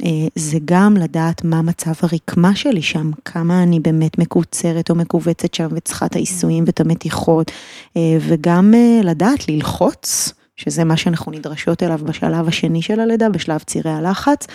[0.04, 5.54] אה, זה גם לדעת מה מצב הרקמה שלי שם, כמה אני באמת מקוצרת או מכווצת
[5.54, 7.50] שם וצריכה את העיסויים ואת המתיחות,
[7.96, 10.32] אה, וגם אה, לדעת ללחוץ.
[10.56, 14.46] שזה מה שאנחנו נדרשות אליו בשלב השני של הלידה, בשלב צירי הלחץ,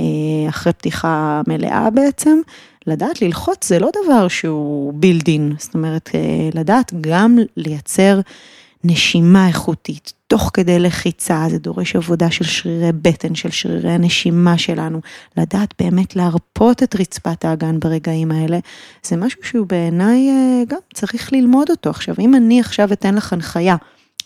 [0.00, 0.04] אה,
[0.48, 2.38] אחרי פתיחה מלאה בעצם.
[2.86, 6.20] לדעת ללחוץ זה לא דבר שהוא בילדין, זאת אומרת, אה,
[6.54, 8.20] לדעת גם לייצר
[8.84, 15.00] נשימה איכותית, תוך כדי לחיצה, זה דורש עבודה של שרירי בטן, של שרירי הנשימה שלנו,
[15.36, 18.58] לדעת באמת להרפות את רצפת האגן ברגעים האלה,
[19.02, 21.90] זה משהו שהוא בעיניי אה, גם צריך ללמוד אותו.
[21.90, 23.76] עכשיו, אם אני עכשיו אתן לך הנחיה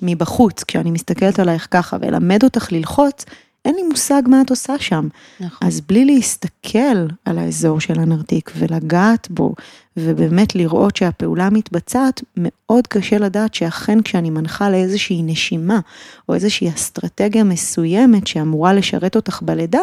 [0.02, 3.24] מבחוץ, כשאני מסתכלת עלייך ככה, ואלמד אותך ללחוץ,
[3.64, 5.08] אין לי מושג מה את עושה שם.
[5.40, 5.68] נכון.
[5.68, 9.54] אז בלי להסתכל על האזור של הנרתיק ולגעת בו,
[9.96, 15.80] ובאמת לראות שהפעולה מתבצעת, מאוד קשה לדעת שאכן כשאני מנחה לאיזושהי נשימה,
[16.28, 19.82] או איזושהי אסטרטגיה מסוימת שאמורה לשרת אותך בלידה,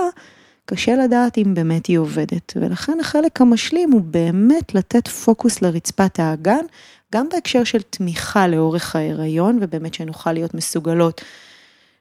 [0.66, 2.54] קשה לדעת אם באמת היא עובדת.
[2.56, 6.66] ולכן החלק המשלים הוא באמת לתת פוקוס לרצפת האגן,
[7.16, 11.22] גם בהקשר של תמיכה לאורך ההיריון, ובאמת שנוכל להיות מסוגלות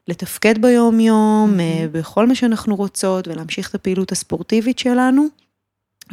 [0.07, 1.87] לתפקד ביום יום, mm-hmm.
[1.91, 5.25] בכל מה שאנחנו רוצות, ולהמשיך את הפעילות הספורטיבית שלנו,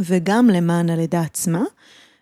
[0.01, 1.63] וגם למען הלידה עצמה.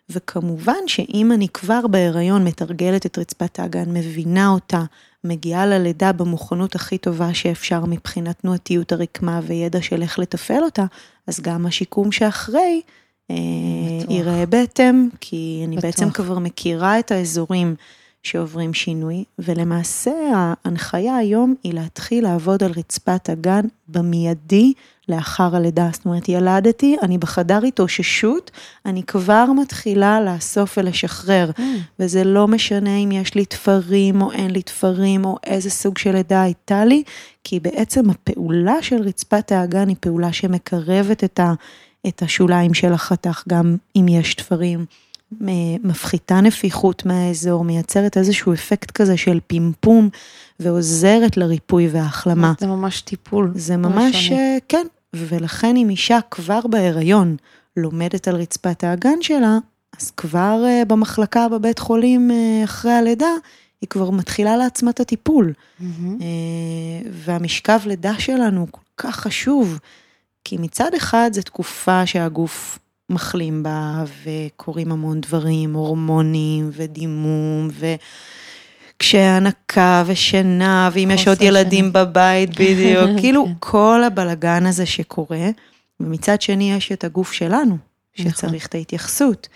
[0.09, 4.83] וכמובן שאם אני כבר בהיריון מתרגלת את רצפת האגן, מבינה אותה,
[5.23, 10.85] מגיעה ללידה במוכנות הכי טובה שאפשר מבחינת תנועתיות הרקמה וידע של איך לתפעל אותה,
[11.27, 12.81] אז גם השיקום שאחרי
[14.09, 15.85] ייראה בהתאם, כי אני בטוח.
[15.85, 17.75] בעצם כבר מכירה את האזורים
[18.23, 24.73] שעוברים שינוי, ולמעשה ההנחיה היום היא להתחיל לעבוד על רצפת הגן במיידי
[25.09, 25.89] לאחר הלידה.
[25.93, 28.51] זאת אומרת, ילדתי, אני בחדר התאוששות,
[28.85, 31.61] אני כבר מתחילה לאסוף ולשחרר, mm.
[31.99, 36.11] וזה לא משנה אם יש לי תפרים או אין לי תפרים, או איזה סוג של
[36.11, 37.03] לידה הייתה לי,
[37.43, 41.53] כי בעצם הפעולה של רצפת האגן היא פעולה שמקרבת את, ה,
[42.07, 44.85] את השוליים של החתך, גם אם יש תפרים.
[45.83, 50.09] מפחיתה נפיחות מהאזור, מייצרת איזשהו אפקט כזה של פימפום
[50.59, 52.53] ועוזרת לריפוי והחלמה.
[52.59, 53.51] זה ממש טיפול.
[53.55, 54.31] זה ממש.
[54.31, 57.35] אה, כן, ולכן אם אישה כבר בהיריון
[57.77, 59.57] לומדת על רצפת האגן שלה,
[59.99, 63.31] אז כבר אה, במחלקה בבית חולים אה, אחרי הלידה,
[63.81, 65.53] היא כבר מתחילה לעצמה את הטיפול.
[65.53, 65.83] Mm-hmm.
[67.11, 69.79] והמשכב לידה שלנו כל כך חשוב,
[70.43, 72.79] כי מצד אחד זו תקופה שהגוף
[73.09, 77.69] מחלים בה, וקורים המון דברים, הורמונים ודימום,
[78.97, 82.05] וקשיי הנקה ושינה, ואם יש עוד ילדים שנה.
[82.05, 83.51] בבית בדיוק, כאילו כן.
[83.59, 85.49] כל הבלגן הזה שקורה,
[85.99, 87.77] ומצד שני יש את הגוף שלנו,
[88.19, 88.31] נכון.
[88.31, 89.47] שצריך את ההתייחסות.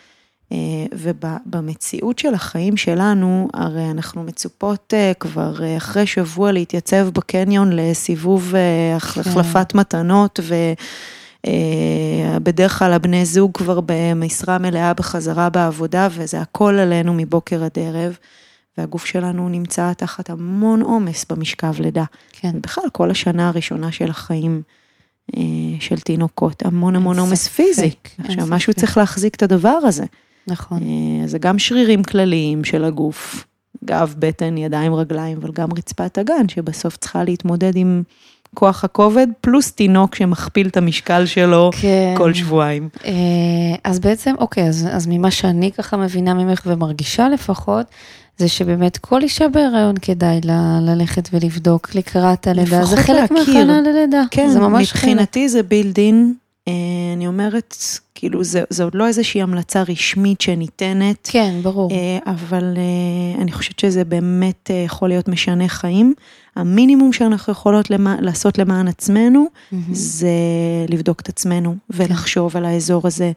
[0.52, 0.58] אה,
[0.94, 8.52] ובמציאות של החיים שלנו, הרי אנחנו מצופות אה, כבר אה, אחרי שבוע להתייצב בקניון לסיבוב
[8.52, 8.96] כן.
[8.96, 10.56] החלפת מתנות ו...
[11.48, 17.72] אה, בדרך כלל הבני זוג כבר במשרה מלאה בחזרה בעבודה, וזה הכל עלינו מבוקר עד
[17.76, 18.18] ערב,
[18.78, 22.04] והגוף שלנו נמצא תחת המון עומס במשכב לידה.
[22.32, 22.62] כן.
[22.62, 24.62] בכלל, כל השנה הראשונה של החיים
[25.80, 27.92] של תינוקות, המון המון עומס פיזי.
[28.18, 30.06] עכשיו, משהו צריך להחזיק את הדבר הזה.
[30.48, 30.82] נכון.
[30.84, 33.46] אה, זה גם שרירים כלליים של הגוף,
[33.86, 38.04] גב, בטן, ידיים, רגליים, אבל גם רצפת הגן, שבסוף צריכה להתמודד עם...
[38.56, 42.14] כוח הכובד, פלוס תינוק שמכפיל את המשקל שלו כן.
[42.18, 42.90] כל שבועיים.
[43.06, 43.12] אה,
[43.84, 47.86] אז בעצם, אוקיי, אז, אז ממה שאני ככה מבינה ממך ומרגישה לפחות,
[48.38, 54.24] זה שבאמת כל אישה בהיריון כדאי לה, ללכת ולבדוק לקראת הלידה, זה חלק מהכנה ללידה,
[54.32, 55.52] כן, זה ממש מבחינתי חלק.
[55.52, 56.34] זה בילדין,
[57.16, 57.76] אני אומרת,
[58.16, 61.30] כאילו זה, זה עוד לא איזושהי המלצה רשמית שניתנת.
[61.32, 61.92] כן, ברור.
[61.92, 62.78] אה, אבל
[63.42, 66.14] אני חושבת שזה באמת יכול להיות משנה חיים.
[66.56, 69.76] המינימום שאנחנו יכולות למה, לעשות למען עצמנו, mm-hmm.
[69.92, 70.30] זה
[70.90, 72.58] לבדוק את עצמנו ולחשוב כן.
[72.58, 73.32] על האזור הזה,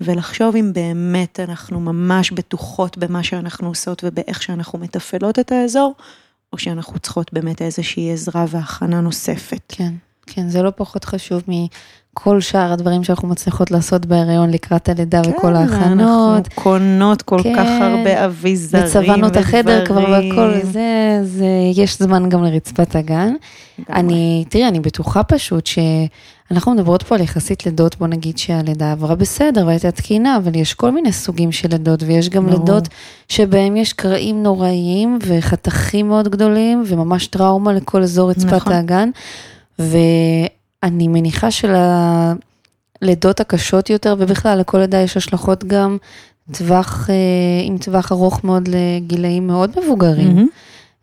[0.00, 5.94] ולחשוב אם באמת אנחנו ממש בטוחות במה שאנחנו עושות ובאיך שאנחנו מתפעלות את האזור,
[6.52, 9.62] או שאנחנו צריכות באמת איזושהי עזרה והכנה נוספת.
[9.68, 9.94] כן,
[10.26, 11.66] כן, זה לא פחות חשוב מ...
[12.14, 16.46] כל שאר הדברים שאנחנו מצליחות לעשות בהיריון לקראת הלידה כן, וכל ההכנות.
[16.46, 19.02] אנחנו קונות כל כן, כך הרבה אביזרים ודברים.
[19.04, 23.34] וצבענו את החדר כבר והכל, זה, זה, יש זמן גם לרצפת הגן.
[23.90, 29.14] אני, תראי, אני בטוחה פשוט שאנחנו מדברות פה על יחסית לידות, בוא נגיד שהלידה עברה
[29.14, 32.58] בסדר והייתה תקינה, אבל יש כל מיני סוגים של לידות, ויש גם ברור.
[32.58, 32.88] לידות
[33.28, 38.72] שבהם יש קרעים נוראיים וחתכים מאוד גדולים, וממש טראומה לכל אזור רצפת נכון.
[38.72, 39.10] האגן.
[39.78, 39.96] ו...
[40.82, 45.96] אני מניחה שללידות הקשות יותר, ובכלל לכל לידה יש השלכות גם
[46.52, 47.14] טווח, אה,
[47.64, 50.38] עם טווח ארוך מאוד לגילאים מאוד מבוגרים.
[50.38, 50.50] Mm-hmm.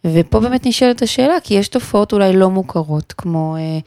[0.05, 3.80] ופה באמת נשאלת השאלה, כי יש תופעות אולי לא מוכרות, כמו אה,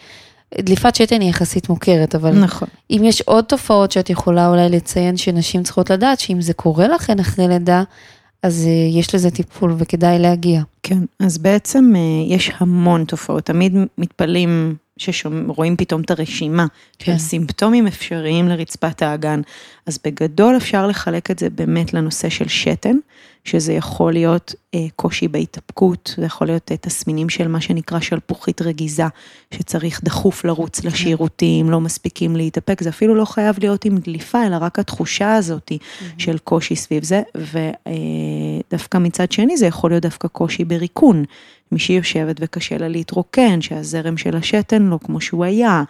[0.63, 2.69] דליפת שתן היא יחסית מוכרת, אבל נכון.
[2.91, 7.19] אם יש עוד תופעות שאת יכולה אולי לציין שנשים צריכות לדעת, שאם זה קורה לכן
[7.21, 7.83] אחרי לידה,
[8.43, 10.63] אז אה, יש לזה טיפול וכדאי להגיע.
[10.83, 11.93] כן, אז בעצם
[12.29, 16.67] יש המון תופעות, תמיד מתפלאים שרואים פתאום את הרשימה
[16.99, 17.13] כן.
[17.13, 19.41] של סימפטומים אפשריים לרצפת האגן.
[19.87, 22.97] אז בגדול אפשר לחלק את זה באמת לנושא של שתן,
[23.45, 28.63] שזה יכול להיות אה, קושי בהתאפקות, זה יכול להיות אה, תסמינים של מה שנקרא שלפוחית
[28.63, 29.05] רגיזה,
[29.55, 34.57] שצריך דחוף לרוץ לשירותים, לא מספיקים להתאפק, זה אפילו לא חייב להיות עם דליפה, אלא
[34.61, 35.73] רק התחושה הזאת
[36.19, 41.25] של קושי סביב זה, ודווקא מצד שני זה יכול להיות דווקא קושי בריקון.
[41.73, 45.83] מישהי יושבת וקשה לה להתרוקן, שהזרם של השתן לא כמו שהוא היה.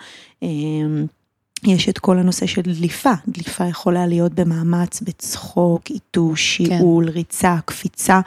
[0.42, 1.06] אמ,
[1.66, 7.12] יש את כל הנושא של דליפה, דליפה יכולה להיות במאמץ, בצחוק, עיתוש, שיעול, כן.
[7.12, 8.20] ריצה, קפיצה,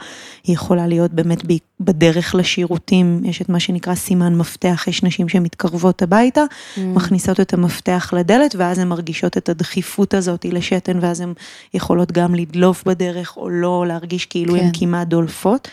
[0.44, 1.42] היא יכולה להיות באמת
[1.80, 6.80] בדרך לשירותים, יש את מה שנקרא סימן מפתח, יש נשים שמתקרבות הביתה, mm.
[6.80, 11.32] מכניסות את המפתח לדלת, ואז הן מרגישות את הדחיפות הזאת לשתן, ואז הן
[11.74, 14.60] יכולות גם לדלוף בדרך, או לא להרגיש כאילו כן.
[14.60, 15.68] הן כמעט דולפות.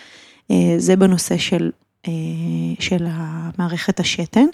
[0.52, 1.72] אה, זה בנושא של,
[2.80, 4.46] של המערכת השתן.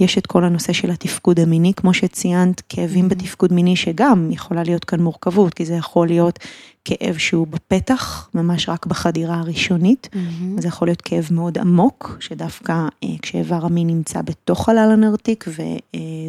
[0.00, 3.08] יש את כל הנושא של התפקוד המיני, כמו שציינת, כאבים mm-hmm.
[3.08, 6.38] בתפקוד מיני שגם יכולה להיות כאן מורכבות, כי זה יכול להיות
[6.84, 10.08] כאב שהוא בפתח, ממש רק בחדירה הראשונית.
[10.12, 10.60] Mm-hmm.
[10.60, 15.64] זה יכול להיות כאב מאוד עמוק, שדווקא אה, כשאיבר המין נמצא בתוך חלל הנרתיק, וזה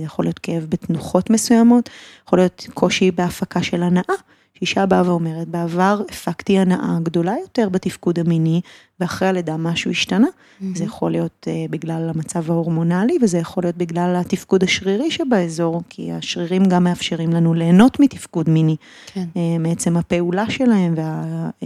[0.06, 1.90] יכול להיות כאב בתנוחות מסוימות,
[2.28, 4.14] יכול להיות קושי בהפקה של הנאה.
[4.60, 8.62] שאישה באה ואומרת, בעבר הפקתי הנאה גדולה יותר בתפקוד המיני,
[9.00, 10.28] ואחרי הלידה משהו השתנה.
[10.28, 10.66] Mm-hmm.
[10.76, 16.12] זה יכול להיות uh, בגלל המצב ההורמונלי, וזה יכול להיות בגלל התפקוד השרירי שבאזור, כי
[16.12, 18.76] השרירים גם מאפשרים לנו ליהנות מתפקוד מיני.
[19.14, 19.26] כן.
[19.34, 21.24] Uh, מעצם הפעולה שלהם וה,
[21.60, 21.64] uh,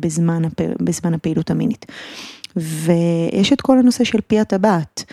[0.00, 0.60] בזמן, הפ...
[0.82, 1.86] בזמן הפעילות המינית.
[2.56, 5.04] ויש את כל הנושא של פי הטבעת,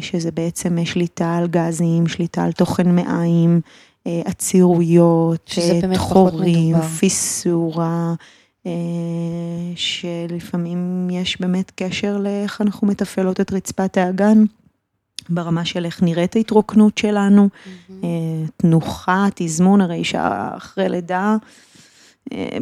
[0.00, 3.60] שזה בעצם שליטה על גזים, שליטה על תוכן מעיים.
[4.04, 5.50] עצירויות,
[5.94, 8.14] תחורים, פיסורה,
[8.66, 8.72] אה,
[9.76, 14.44] שלפעמים יש באמת קשר לאיך אנחנו מתפעלות את רצפת האגן,
[15.28, 18.04] ברמה של איך נראית ההתרוקנות שלנו, mm-hmm.
[18.56, 21.36] תנוחה, תזמון, הרי אישה אחרי לידה.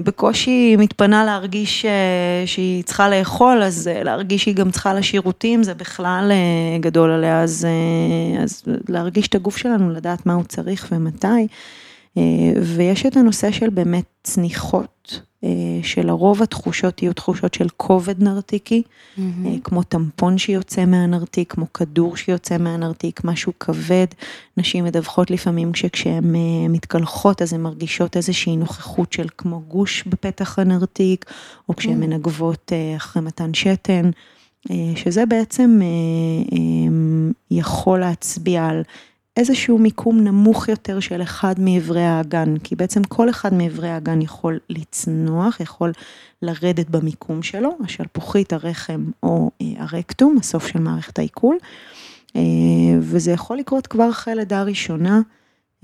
[0.05, 5.75] בקושי מתפנה להרגיש אה, שהיא צריכה לאכול, אז אה, להרגיש שהיא גם צריכה לשירותים, זה
[5.75, 7.67] בכלל אה, גדול עליה, אז,
[8.43, 11.47] אז להרגיש את הגוף שלנו, לדעת מה הוא צריך ומתי.
[12.63, 15.28] ויש את הנושא של באמת צניחות, אה,
[15.83, 19.21] שלרוב התחושות יהיו תחושות של כובד נרתיקי, mm-hmm.
[19.65, 24.07] כמו טמפון שיוצא מהנרתיק, כמו כדור שיוצא מהנרתיק, משהו כבד.
[24.57, 30.59] נשים מדווחות לפעמים שכשהן אה, מתקלחות אז הן מרגישות איזושהי נוכחות של כמו גוש בפתח
[30.59, 31.25] הנרתיק,
[31.69, 32.07] או כשהן mm-hmm.
[32.07, 34.11] מנגבות אחרי מתן שתן.
[34.97, 35.81] שזה בעצם
[37.51, 38.83] יכול להצביע על
[39.39, 44.59] איזשהו מיקום נמוך יותר של אחד מאיברי האגן, כי בעצם כל אחד מאיברי האגן יכול
[44.71, 45.93] לצנוח, יכול
[46.43, 51.59] לרדת במיקום שלו, השלפוחית, הרחם או אה, הרקטום, הסוף של מערכת העיכול,
[52.37, 52.43] אה,
[53.01, 55.21] וזה יכול לקרות כבר אחרי לידה ראשונה.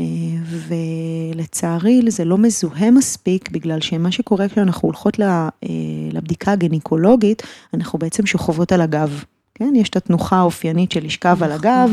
[0.00, 0.04] אה,
[0.46, 5.16] ולצערי זה לא מזוהה מספיק בגלל שמה שקורה כשאנחנו הולכות
[6.12, 7.42] לבדיקה הגניקולוגית,
[7.74, 9.24] אנחנו בעצם שוכבות על הגב.
[9.54, 11.68] כן, יש את התנוחה האופיינית של לשכב על נכון.
[11.70, 11.90] הגב,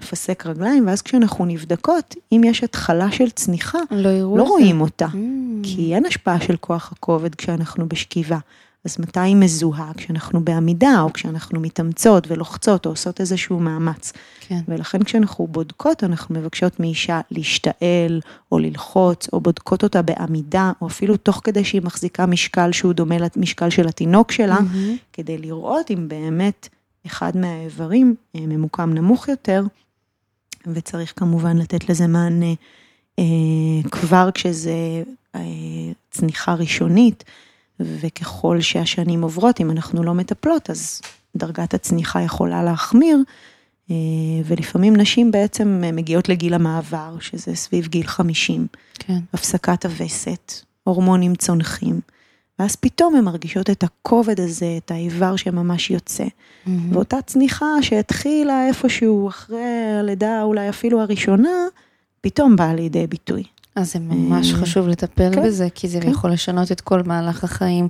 [0.00, 5.16] לפסק רגליים, ואז כשאנחנו נבדקות, אם יש התחלה של צניחה, לא, לא רואים אותה, mm.
[5.62, 8.38] כי אין השפעה של כוח הכובד כשאנחנו בשכיבה.
[8.84, 9.92] אז מתי היא מזוהה?
[9.96, 14.12] כשאנחנו בעמידה, או כשאנחנו מתאמצות ולוחצות, או עושות איזשהו מאמץ.
[14.40, 14.60] כן.
[14.68, 18.20] ולכן כשאנחנו בודקות, אנחנו מבקשות מאישה להשתעל,
[18.52, 23.16] או ללחוץ, או בודקות אותה בעמידה, או אפילו תוך כדי שהיא מחזיקה משקל שהוא דומה
[23.36, 25.12] למשקל של התינוק שלה, mm-hmm.
[25.12, 26.68] כדי לראות אם באמת
[27.08, 29.62] אחד מהאיברים אה, ממוקם נמוך יותר,
[30.66, 32.54] וצריך כמובן לתת לזה מענה
[33.18, 33.24] אה,
[33.90, 35.02] כבר כשזה
[35.34, 35.40] אה,
[36.10, 37.24] צניחה ראשונית,
[37.80, 41.00] וככל שהשנים עוברות, אם אנחנו לא מטפלות, אז
[41.36, 43.18] דרגת הצניחה יכולה להחמיר,
[44.44, 48.66] ולפעמים נשים בעצם מגיעות לגיל המעבר, שזה סביב גיל 50.
[48.94, 49.18] כן.
[49.32, 50.52] הפסקת הווסת,
[50.84, 52.00] הורמונים צונחים.
[52.58, 56.24] ואז פתאום הן מרגישות את הכובד הזה, את האיבר שממש יוצא.
[56.24, 56.70] Mm-hmm.
[56.92, 61.50] ואותה צניחה שהתחילה איפשהו אחרי הלידה, אולי אפילו הראשונה,
[62.20, 63.42] פתאום באה לידי ביטוי.
[63.76, 66.08] אז זה ממש אה, חשוב לטפל כן, בזה, כי זה כן.
[66.10, 67.88] יכול לשנות את כל מהלך החיים.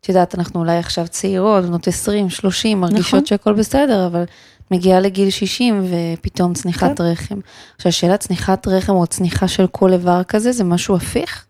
[0.00, 3.26] את יודעת, אנחנו אולי עכשיו צעירות, בנות 20, 30, מרגישות נכון.
[3.26, 4.24] שהכל בסדר, אבל
[4.70, 7.04] מגיעה לגיל 60 ופתאום צניחת כן.
[7.04, 7.38] רחם.
[7.76, 11.46] עכשיו, שאלה צניחת רחם או צניחה של כל איבר כזה, זה משהו הפיך?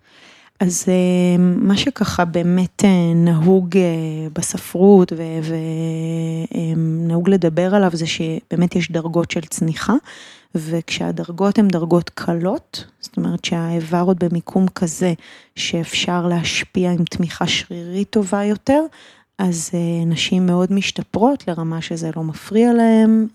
[0.61, 0.85] אז
[1.39, 2.85] מה שככה באמת
[3.15, 3.69] נהוג
[4.33, 5.13] בספרות
[6.77, 9.95] ונהוג לדבר עליו זה שבאמת יש דרגות של צניחה,
[10.55, 15.13] וכשהדרגות הן דרגות קלות, זאת אומרת שהאיבר עוד במיקום כזה
[15.57, 18.81] שאפשר להשפיע עם תמיכה שרירית טובה יותר,
[19.39, 19.71] אז
[20.07, 23.27] נשים מאוד משתפרות לרמה שזה לא מפריע להם,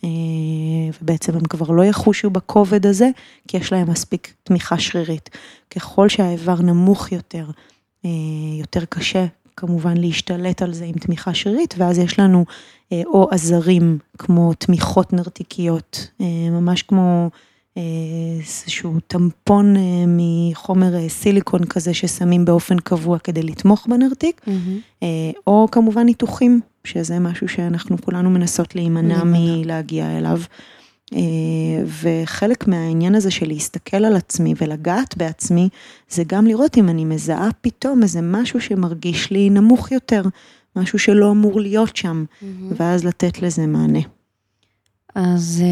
[1.01, 3.09] ובעצם הם כבר לא יחושו בכובד הזה,
[3.47, 5.29] כי יש להם מספיק תמיכה שרירית.
[5.69, 7.45] ככל שהאיבר נמוך יותר,
[8.59, 9.25] יותר קשה
[9.55, 12.45] כמובן להשתלט על זה עם תמיכה שרירית, ואז יש לנו
[13.05, 16.07] או עזרים כמו תמיכות נרתיקיות,
[16.51, 17.29] ממש כמו
[17.75, 19.75] איזשהו טמפון
[20.07, 25.03] מחומר סיליקון כזה ששמים באופן קבוע כדי לתמוך בנרתיק, mm-hmm.
[25.47, 30.41] או כמובן ניתוחים, שזה משהו שאנחנו כולנו מנסות להימנע מלהגיע אליו.
[32.01, 35.69] וחלק מהעניין הזה של להסתכל על עצמי ולגעת בעצמי,
[36.09, 40.21] זה גם לראות אם אני מזהה פתאום איזה משהו שמרגיש לי נמוך יותר,
[40.75, 42.45] משהו שלא אמור להיות שם, mm-hmm.
[42.77, 43.99] ואז לתת לזה מענה.
[45.15, 45.63] אז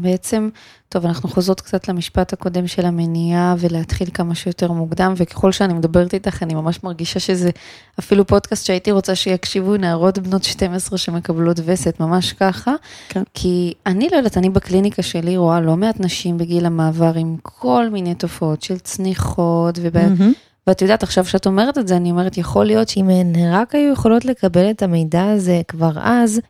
[0.00, 0.48] בעצם,
[0.88, 6.14] טוב, אנחנו חוזרות קצת למשפט הקודם של המניעה ולהתחיל כמה שיותר מוקדם, וככל שאני מדברת
[6.14, 7.50] איתך, אני ממש מרגישה שזה
[7.98, 12.74] אפילו פודקאסט שהייתי רוצה שיקשיבו נערות בנות 12 שמקבלות וסת, ממש ככה.
[13.08, 13.22] כן.
[13.34, 17.88] כי אני לא יודעת, אני בקליניקה שלי רואה לא מעט נשים בגיל המעבר עם כל
[17.92, 20.00] מיני תופעות של צניחות, ובא...
[20.00, 20.46] mm-hmm.
[20.66, 23.92] ואת יודעת, עכשיו שאת אומרת את זה, אני אומרת, יכול להיות שאם הן רק היו
[23.92, 26.40] יכולות לקבל את המידע הזה כבר אז,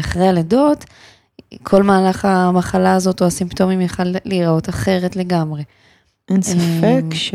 [0.00, 0.84] אחרי הלידות,
[1.62, 5.62] כל מהלך המחלה הזאת או הסימפטומים יכל להיראות אחרת לגמרי.
[6.28, 7.34] אין ספק ש...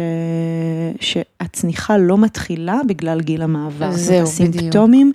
[1.00, 3.92] שהצניחה לא מתחילה בגלל גיל המעבר.
[3.92, 5.12] זהו, הסימפטומים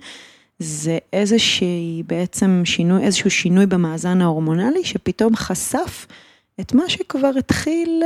[0.59, 6.07] זה איזושהי בעצם שינוי, איזשהו שינוי במאזן ההורמונלי שפתאום חשף
[6.59, 8.03] את מה שכבר התחיל,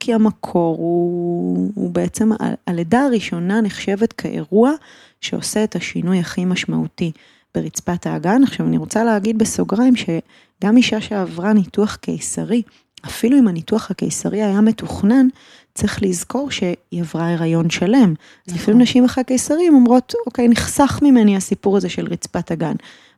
[0.00, 2.30] כי המקור הוא, הוא בעצם,
[2.66, 4.72] הלידה הראשונה נחשבת כאירוע
[5.20, 7.12] שעושה את השינוי הכי משמעותי.
[7.54, 8.42] ברצפת האגן.
[8.42, 12.62] עכשיו אני רוצה להגיד בסוגריים שגם אישה שעברה ניתוח קיסרי,
[13.06, 15.28] אפילו אם הניתוח הקיסרי היה מתוכנן,
[15.74, 18.14] צריך לזכור שהיא עברה הריון שלם.
[18.48, 18.80] אז לפעמים נכון.
[18.80, 22.74] נשים אחרי קיסרים אומרות, אוקיי, נחסך ממני הסיפור הזה של רצפת הגן.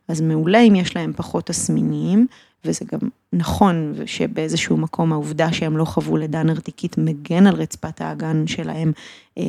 [0.07, 2.27] אז מעולה אם יש להם פחות תסמינים,
[2.65, 8.47] וזה גם נכון שבאיזשהו מקום העובדה שהם לא חוו לידה נרתיקית מגן על רצפת האגן
[8.47, 8.91] שלהם,
[9.37, 9.43] אה,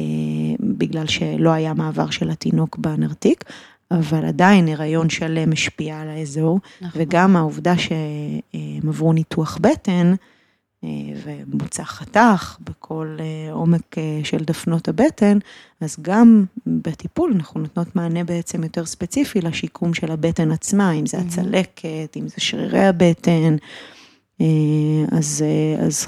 [0.60, 3.44] בגלל שלא היה מעבר של התינוק בנרתיק,
[3.98, 7.02] אבל עדיין הריון שלם משפיע על האזור, נכון.
[7.02, 10.14] וגם העובדה שהם עברו ניתוח בטן,
[10.84, 10.88] אה,
[11.24, 15.38] ובוצע חתך בכל אה, עומק אה, של דפנות הבטן,
[15.80, 21.18] אז גם בטיפול אנחנו נותנות מענה בעצם יותר ספציפי לשיקום של הבטן עצמה, אם זה
[21.18, 23.56] הצלקת, אם זה שרירי הבטן,
[25.12, 25.44] אז,
[25.78, 26.06] אז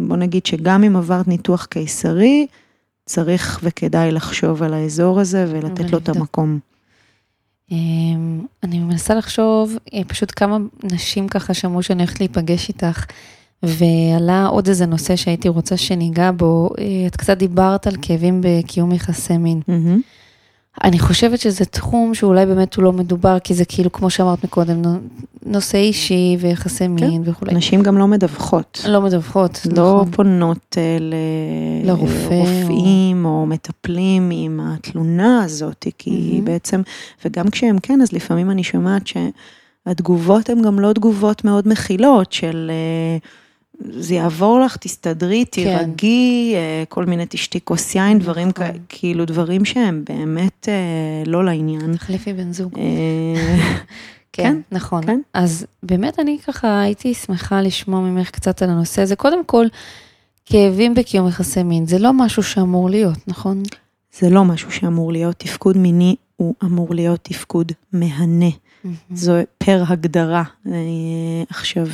[0.00, 2.46] בוא נגיד שגם אם עברת ניתוח קיסרי,
[3.06, 6.58] צריך וכדאי לחשוב על האזור הזה ולתת לו את המקום.
[7.70, 10.56] אמ, אני מנסה לחשוב, אה, פשוט כמה
[10.92, 13.06] נשים ככה שמעו שאני הולכת להיפגש איתך,
[13.62, 18.92] ועלה עוד איזה נושא שהייתי רוצה שניגע בו, אה, את קצת דיברת על כאבים בקיום
[18.92, 19.60] יחסי מין.
[19.60, 20.00] Mm-hmm.
[20.84, 24.82] אני חושבת שזה תחום שאולי באמת הוא לא מדובר, כי זה כאילו, כמו שאמרת מקודם,
[25.46, 26.90] נושא אישי ויחסי כן.
[26.90, 27.30] מין כן.
[27.30, 27.54] וכולי.
[27.54, 28.84] נשים גם לא מדווחות.
[28.88, 30.10] לא מדווחות, לא נכון.
[30.10, 30.98] פונות אה,
[31.84, 33.30] לרופאים או...
[33.30, 36.10] או מטפלים עם התלונה הזאת, כי
[36.40, 36.44] mm-hmm.
[36.44, 36.82] בעצם,
[37.24, 42.70] וגם כשהם כן, אז לפעמים אני שומעת שהתגובות הן גם לא תגובות מאוד מכילות של...
[42.70, 43.18] אה,
[43.80, 45.50] זה יעבור לך, תסתדרי, כן.
[45.50, 46.84] תירגעי, כן.
[46.88, 48.66] כל מיני תשתי כוס יין, דברים נכון.
[48.88, 51.96] כאילו דברים שהם באמת אה, לא לעניין.
[51.96, 52.72] תחליפי בן זוג.
[54.32, 55.06] כן, כן, נכון.
[55.06, 55.20] כן.
[55.34, 59.16] אז באמת אני ככה הייתי שמחה לשמוע ממך קצת על הנושא הזה.
[59.16, 59.66] קודם כל,
[60.46, 63.62] כאבים בקיום יחסי מין, זה לא משהו שאמור להיות, נכון?
[64.18, 65.36] זה לא משהו שאמור להיות.
[65.38, 68.48] תפקוד מיני הוא אמור להיות תפקוד מהנה.
[68.48, 68.88] Mm-hmm.
[69.14, 70.42] זו פר הגדרה.
[71.50, 71.86] עכשיו,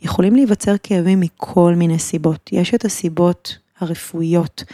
[0.00, 2.50] יכולים להיווצר כאבים מכל מיני סיבות.
[2.52, 4.64] יש את הסיבות הרפואיות,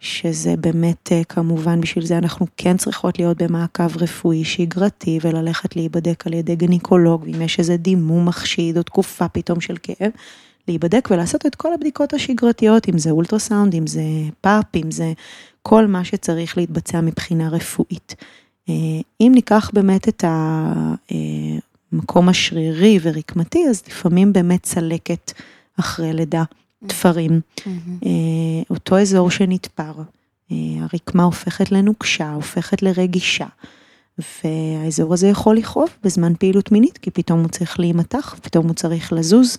[0.00, 6.26] שזה באמת אה, כמובן בשביל זה אנחנו כן צריכות להיות במעקב רפואי שגרתי וללכת להיבדק
[6.26, 10.10] על ידי גניקולוג, ואם יש איזה דימום מחשיד או תקופה פתאום של כאב,
[10.68, 14.02] להיבדק ולעשות את כל הבדיקות השגרתיות, אם זה אולטרסאונד, אם זה
[14.40, 15.12] פאפ, אם זה
[15.62, 18.14] כל מה שצריך להתבצע מבחינה רפואית.
[18.68, 18.74] אה,
[19.20, 20.74] אם ניקח באמת את ה...
[21.12, 21.58] אה,
[21.92, 25.32] המקום השרירי ורקמתי, אז לפעמים באמת צלקת
[25.80, 26.44] אחרי לידה,
[26.86, 27.40] תפרים.
[28.06, 28.10] אה,
[28.70, 29.92] אותו אזור שנתפר,
[30.52, 33.46] אה, הרקמה הופכת לנוקשה, הופכת לרגישה.
[34.44, 39.12] והאזור הזה יכול לכאוב בזמן פעילות מינית, כי פתאום הוא צריך להימתח, פתאום הוא צריך
[39.12, 39.58] לזוז.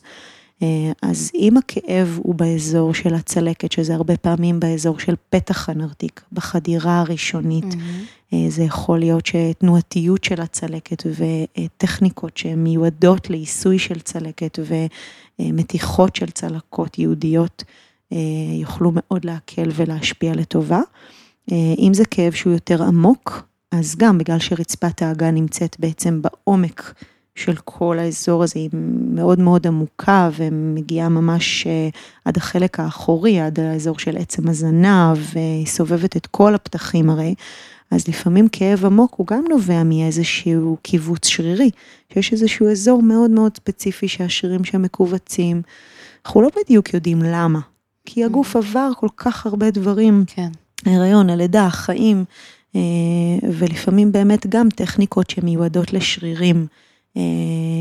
[0.61, 6.21] אה, אז אם הכאב הוא באזור של הצלקת, שזה הרבה פעמים באזור של פתח הנרתיק,
[6.31, 8.35] בחדירה הראשונית, mm-hmm.
[8.49, 14.59] זה יכול להיות שתנועתיות של הצלקת וטכניקות שהן מיועדות לעיסוי של צלקת
[15.39, 17.63] ומתיחות של צלקות יהודיות
[18.59, 20.81] יוכלו מאוד להקל ולהשפיע לטובה.
[21.51, 26.93] אם זה כאב שהוא יותר עמוק, אז גם בגלל שרצפת האגן נמצאת בעצם בעומק
[27.45, 28.69] של כל האזור הזה, היא
[29.13, 31.89] מאוד מאוד עמוקה ומגיעה ממש אה,
[32.25, 37.35] עד החלק האחורי, עד האזור של עצם הזנב, והיא סובבת את כל הפתחים הרי.
[37.91, 41.69] אז לפעמים כאב עמוק הוא גם נובע מאיזשהו קיבוץ שרירי,
[42.13, 45.61] שיש איזשהו אזור מאוד מאוד ספציפי שהשרירים שם מכווצים.
[46.25, 47.59] אנחנו לא בדיוק יודעים למה,
[48.05, 48.59] כי הגוף mm-hmm.
[48.59, 50.23] עבר כל כך הרבה דברים.
[50.27, 50.49] כן.
[50.85, 52.23] ההיריון, הלידה, החיים,
[52.75, 52.81] אה,
[53.43, 56.67] ולפעמים באמת גם טכניקות שמיועדות לשרירים.
[57.17, 57.21] אה,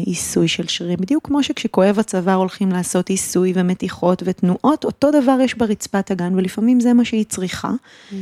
[0.07, 5.55] עיסוי של שרירים, בדיוק כמו שכשכואב הצוואר הולכים לעשות עיסוי ומתיחות ותנועות, אותו דבר יש
[5.55, 7.71] ברצפת הגן ולפעמים זה מה שהיא צריכה.
[7.71, 8.15] Mm-hmm.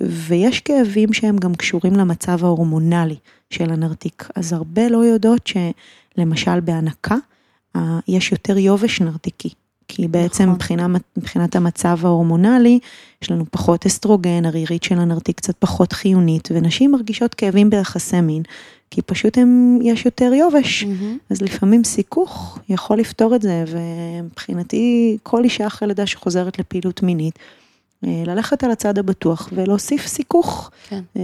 [0.00, 3.16] ויש כאבים שהם גם קשורים למצב ההורמונלי
[3.50, 7.16] של הנרתיק, אז הרבה לא יודעות שלמשל בהנקה
[8.08, 9.50] יש יותר יובש נרתיקי.
[9.92, 10.54] כי בעצם נכון.
[10.54, 10.86] מבחינה,
[11.16, 12.78] מבחינת המצב ההורמונלי,
[13.22, 18.42] יש לנו פחות אסטרוגן, הרירית של הנרתיק קצת פחות חיונית, ונשים מרגישות כאבים ביחסי מין,
[18.90, 20.82] כי פשוט הם, יש יותר יובש.
[20.82, 21.30] Mm-hmm.
[21.30, 27.38] אז לפעמים סיכוך יכול לפתור את זה, ומבחינתי, כל אישה אחרי לידה שחוזרת לפעילות מינית,
[28.04, 30.70] אה, ללכת על הצד הבטוח ולהוסיף סיכוך.
[30.88, 31.00] כן.
[31.16, 31.22] אה,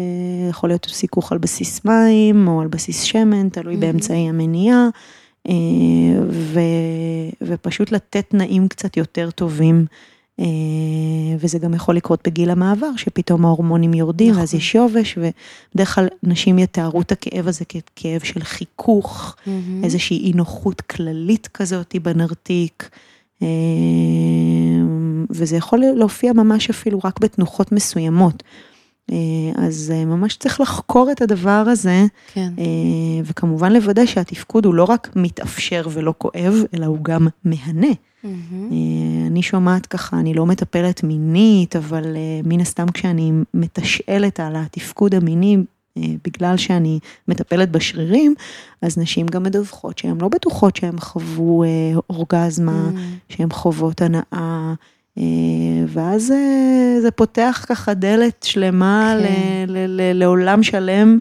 [0.51, 3.79] יכול להיות סיכוך על בסיס מים או על בסיס שמן, תלוי mm-hmm.
[3.79, 4.89] באמצעי המניעה.
[5.49, 6.61] אה, ו,
[7.43, 9.87] ופשוט לתת תנאים קצת יותר טובים.
[10.41, 10.45] אה,
[11.39, 14.43] וזה גם יכול לקרות בגיל המעבר, שפתאום ההורמונים יורדים, נכון.
[14.43, 19.51] אז יש יובש, ובדרך כלל נשים יתארו את הכאב הזה ככאב של חיכוך, mm-hmm.
[19.85, 22.89] איזושהי אי נוחות כללית כזאת בנרתיק,
[23.43, 23.49] אה,
[25.31, 28.43] וזה יכול להופיע ממש אפילו רק בתנוחות מסוימות.
[29.13, 32.53] אה, אז אה, ממש צריך לחקור את הדבר הזה, כן.
[32.59, 32.65] אה,
[33.25, 37.93] וכמובן לוודא שהתפקוד הוא לא רק מתאפשר ולא כואב, אלא הוא גם מהנה.
[38.25, 38.75] Mm-hmm.
[39.27, 42.05] אני שומעת ככה, אני לא מטפלת מינית, אבל
[42.45, 45.57] מן הסתם כשאני מתשאלת על התפקוד המיני,
[45.99, 46.99] בגלל שאני
[47.29, 48.35] מטפלת בשרירים,
[48.83, 51.65] אז נשים גם מדווחות שהן לא בטוחות שהן חוו
[52.11, 53.35] אורגזמה, mm-hmm.
[53.35, 54.75] שהן חוות הנאה.
[55.19, 55.23] אה,
[55.89, 56.33] ואז
[57.03, 59.67] זה פותח ככה דלת שלמה כן.
[60.15, 61.19] לעולם שלם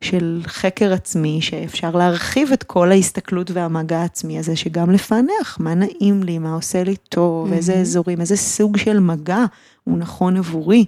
[0.00, 6.22] של חקר עצמי, שאפשר להרחיב את כל ההסתכלות והמגע העצמי הזה, שגם לפענח מה נעים
[6.22, 7.54] לי, מה עושה לי טוב, mm-hmm.
[7.54, 9.44] איזה אזורים, איזה סוג של מגע
[9.84, 10.84] הוא נכון עבורי.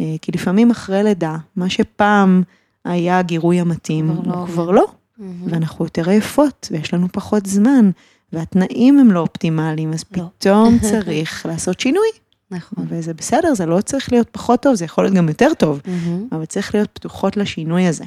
[0.00, 2.42] אה, כי לפעמים אחרי לידה, מה שפעם
[2.84, 4.36] היה הגירוי המתאים, כבר לא.
[4.36, 4.86] הוא כבר לא.
[4.86, 5.22] Mm-hmm.
[5.46, 7.90] ואנחנו יותר עייפות, ויש לנו פחות זמן.
[8.32, 10.24] והתנאים הם לא אופטימליים, אז לא.
[10.38, 12.08] פתאום צריך לעשות שינוי.
[12.50, 12.86] נכון.
[12.88, 16.34] וזה בסדר, זה לא צריך להיות פחות טוב, זה יכול להיות גם יותר טוב, mm-hmm.
[16.36, 18.04] אבל צריך להיות פתוחות לשינוי הזה,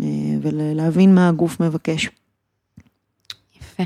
[0.00, 0.06] אה,
[0.42, 2.08] ולהבין מה הגוף מבקש.
[3.56, 3.82] יפה.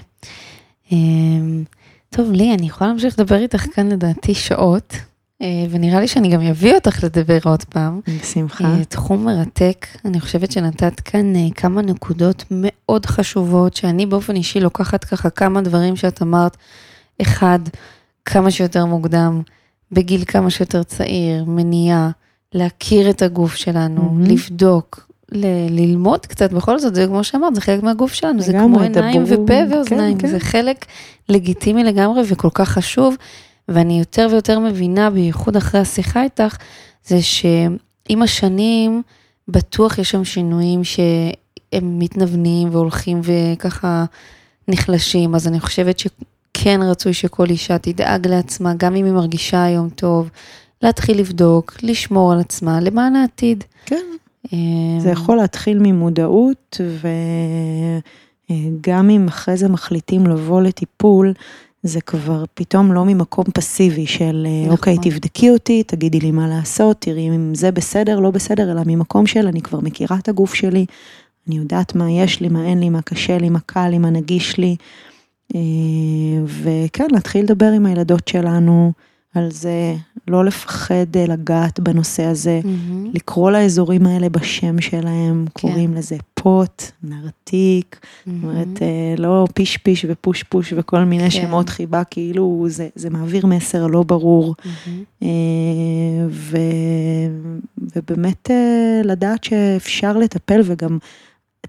[0.93, 1.64] אמ,
[2.11, 4.95] טוב, לי, אני יכולה להמשיך לדבר איתך כאן לדעתי שעות.
[5.43, 8.01] אה, ונראה לי שאני גם אביא אותך לדבר עוד פעם.
[8.20, 8.64] בשמחה.
[8.64, 14.61] אה, תחום מרתק, אני חושבת שנתת כאן אה, כמה נקודות מאוד חשובות, שאני באופן אישי
[14.61, 16.57] לוקחת ככה כמה דברים שאת אמרת.
[17.22, 17.59] אחד,
[18.24, 19.43] כמה שיותר מוקדם,
[19.93, 22.11] בגיל כמה שיותר צעיר, מניעה,
[22.55, 24.32] להכיר את הגוף שלנו, mm-hmm.
[24.32, 28.80] לבדוק, ל- ללמוד קצת, בכל זאת, זה כמו שאמרת, זה חלק מהגוף שלנו, זה כמו
[28.80, 30.32] עיניים ופה ואוזניים, כן, כן.
[30.32, 30.87] זה חלק
[31.28, 33.16] לגיטימי לגמרי וכל כך חשוב.
[33.69, 36.57] ואני יותר ויותר מבינה, בייחוד אחרי השיחה איתך,
[37.05, 39.03] זה שעם השנים,
[39.49, 44.05] בטוח יש שם שינויים שהם מתנוונים והולכים וככה
[44.69, 49.89] נחלשים, אז אני חושבת שכן רצוי שכל אישה תדאג לעצמה, גם אם היא מרגישה היום
[49.89, 50.31] טוב,
[50.83, 53.64] להתחיל לבדוק, לשמור על עצמה למען העתיד.
[53.87, 54.05] כן.
[54.53, 56.81] אה, זה יכול להתחיל ממודעות,
[58.51, 61.33] וגם אם אחרי זה מחליטים לבוא לטיפול,
[61.87, 64.72] זה כבר פתאום לא ממקום פסיבי של אה, נכון.
[64.72, 69.26] אוקיי, תבדקי אותי, תגידי לי מה לעשות, תראי אם זה בסדר, לא בסדר, אלא ממקום
[69.26, 70.87] של אני כבר מכירה את הגוף שלי,
[71.49, 74.11] אני יודעת מה יש לי, מה אין לי, מה קשה לי, מה קל לי, מה
[74.11, 74.76] נגיש לי.
[75.55, 75.61] אה,
[76.47, 78.93] וכן, להתחיל לדבר עם הילדות שלנו
[79.34, 79.95] על זה,
[80.28, 83.09] לא לפחד אה, לגעת בנושא הזה, mm-hmm.
[83.14, 85.61] לקרוא לאזורים האלה בשם שלהם, כן.
[85.61, 86.16] קוראים לזה
[86.47, 88.30] פוט, נרתיק, mm-hmm.
[88.30, 91.30] זאת אומרת, אה, לא פיש פיש ופוש פוש וכל מיני כן.
[91.30, 94.55] שמות חיבה, כאילו זה, זה מעביר מסר לא ברור.
[94.59, 95.24] Mm-hmm.
[96.28, 96.57] ו,
[97.97, 98.51] ובאמת
[99.05, 100.99] לדעת שאפשר לטפל וגם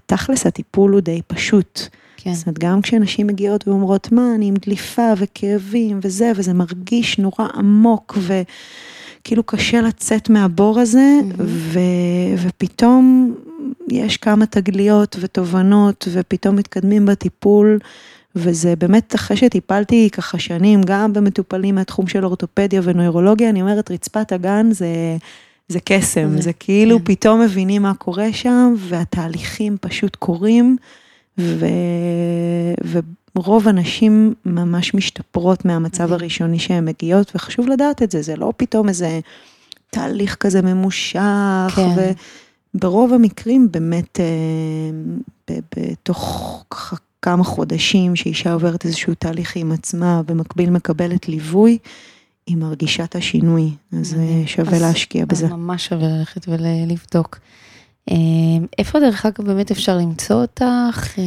[0.06, 1.80] תכלס הטיפול הוא די פשוט.
[2.16, 2.34] כן.
[2.34, 7.48] זאת אומרת, גם כשנשים מגיעות ואומרות, מה, אני עם דליפה וכאבים וזה, וזה מרגיש נורא
[7.54, 11.78] עמוק, וכאילו קשה לצאת מהבור הזה, ו...
[12.42, 13.34] ופתאום
[13.90, 17.78] יש כמה תגליות ותובנות, ופתאום מתקדמים בטיפול.
[18.36, 24.32] וזה באמת אחרי שטיפלתי ככה שנים, גם במטופלים מהתחום של אורתופדיה ונוירולוגיה, אני אומרת, רצפת
[24.32, 24.86] הגן זה,
[25.68, 27.04] זה קסם, זה, זה כאילו כן.
[27.04, 30.76] פתאום מבינים מה קורה שם, והתהליכים פשוט קורים,
[31.38, 31.66] ו,
[33.36, 38.88] ורוב הנשים ממש משתפרות מהמצב הראשוני שהן מגיעות, וחשוב לדעת את זה, זה לא פתאום
[38.88, 39.20] איזה
[39.90, 42.12] תהליך כזה ממושך, כן.
[42.78, 46.64] וברוב המקרים באמת, אה, בתוך
[47.22, 51.78] כמה חודשים שאישה עוברת איזשהו תהליך עם עצמה, במקביל מקבלת ליווי,
[52.46, 54.16] היא מרגישה את השינוי, אז
[54.46, 55.46] שווה אז, להשקיע בזה.
[55.46, 57.38] אז ממש שווה ללכת ולבדוק.
[58.10, 58.16] אה,
[58.78, 61.18] איפה דרך אגב באמת אפשר למצוא אותך?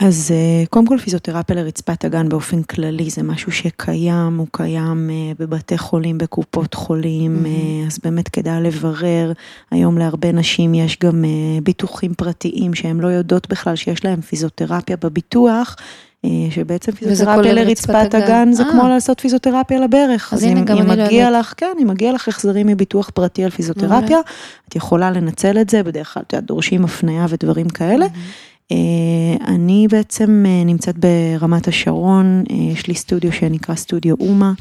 [0.00, 5.32] אז אה, קודם כל פיזיותרפיה לרצפת הגן באופן כללי זה משהו שקיים, הוא קיים אה,
[5.38, 7.86] בבתי חולים, בקופות חולים, mm-hmm.
[7.86, 9.32] אז באמת כדאי לברר.
[9.70, 11.24] היום להרבה נשים יש גם
[11.62, 15.76] ביטוחים פרטיים שהן לא יודעות בכלל שיש להן פיזיותרפיה בביטוח.
[16.50, 20.32] שבעצם פיזיותרפיה לרצפת הגן זה כמו לעשות פיזיותרפיה לברך.
[20.32, 21.32] אז הנה גם אני לא יודעת.
[21.40, 24.18] לך, כן, אם מגיע לך החזרים מביטוח פרטי על פיזיותרפיה,
[24.68, 28.04] את יכולה לנצל את זה, בדרך כלל, את יודעת, דורשים הפנייה ודברים כאלה.
[28.04, 28.10] אה,
[29.46, 34.52] אני בעצם אה, נמצאת ברמת השרון, אה, יש לי סטודיו שנקרא סטודיו אומה,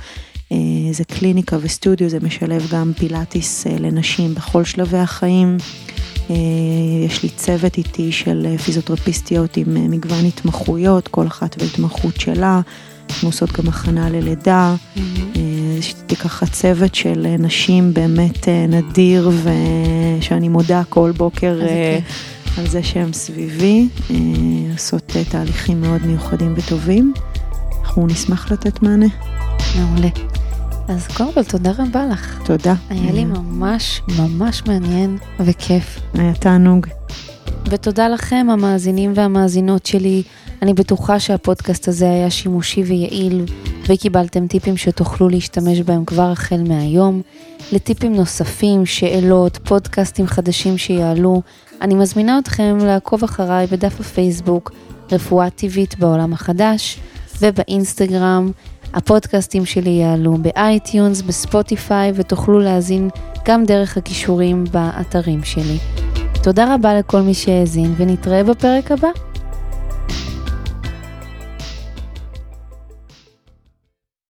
[0.92, 5.58] זה קליניקה וסטודיו, זה משלב גם פילאטיס לנשים בכל שלבי החיים.
[7.06, 12.62] יש לי צוות איתי של פיזיותרפיסטיות עם מגוון התמחויות, כל אחת והתמחות שלה.
[13.14, 14.76] אנחנו עושות גם הכנה ללידה.
[14.76, 15.40] Mm-hmm.
[15.80, 19.32] יש לי ככה צוות של נשים באמת נדיר,
[20.20, 21.60] ושאני מודה כל בוקר.
[22.58, 24.16] על זה שהם סביבי, אה,
[24.74, 27.14] עושות אה, תהליכים מאוד מיוחדים וטובים.
[27.82, 29.06] אנחנו נשמח לתת מענה.
[29.76, 30.10] מעולה.
[30.88, 32.40] אז קודם כל, תודה רבה לך.
[32.46, 32.74] תודה.
[32.90, 36.00] היה לי ממש ממש מעניין וכיף.
[36.14, 36.88] היה תענוג.
[37.66, 40.24] ותודה לכם, המאזינים והמאזינות שלי.
[40.64, 43.46] אני בטוחה שהפודקאסט הזה היה שימושי ויעיל,
[43.88, 47.22] וקיבלתם טיפים שתוכלו להשתמש בהם כבר החל מהיום.
[47.72, 51.42] לטיפים נוספים, שאלות, פודקאסטים חדשים שיעלו,
[51.82, 54.72] אני מזמינה אתכם לעקוב אחריי בדף הפייסבוק
[55.12, 57.00] רפואה טבעית בעולם החדש
[57.42, 58.52] ובאינסטגרם.
[58.94, 63.10] הפודקאסטים שלי יעלו ב iTunes, ב Spotify ותוכלו להאזין
[63.46, 65.78] גם דרך הכישורים באתרים שלי.
[66.44, 69.33] תודה רבה לכל מי שהאזין ונתראה בפרק הבא.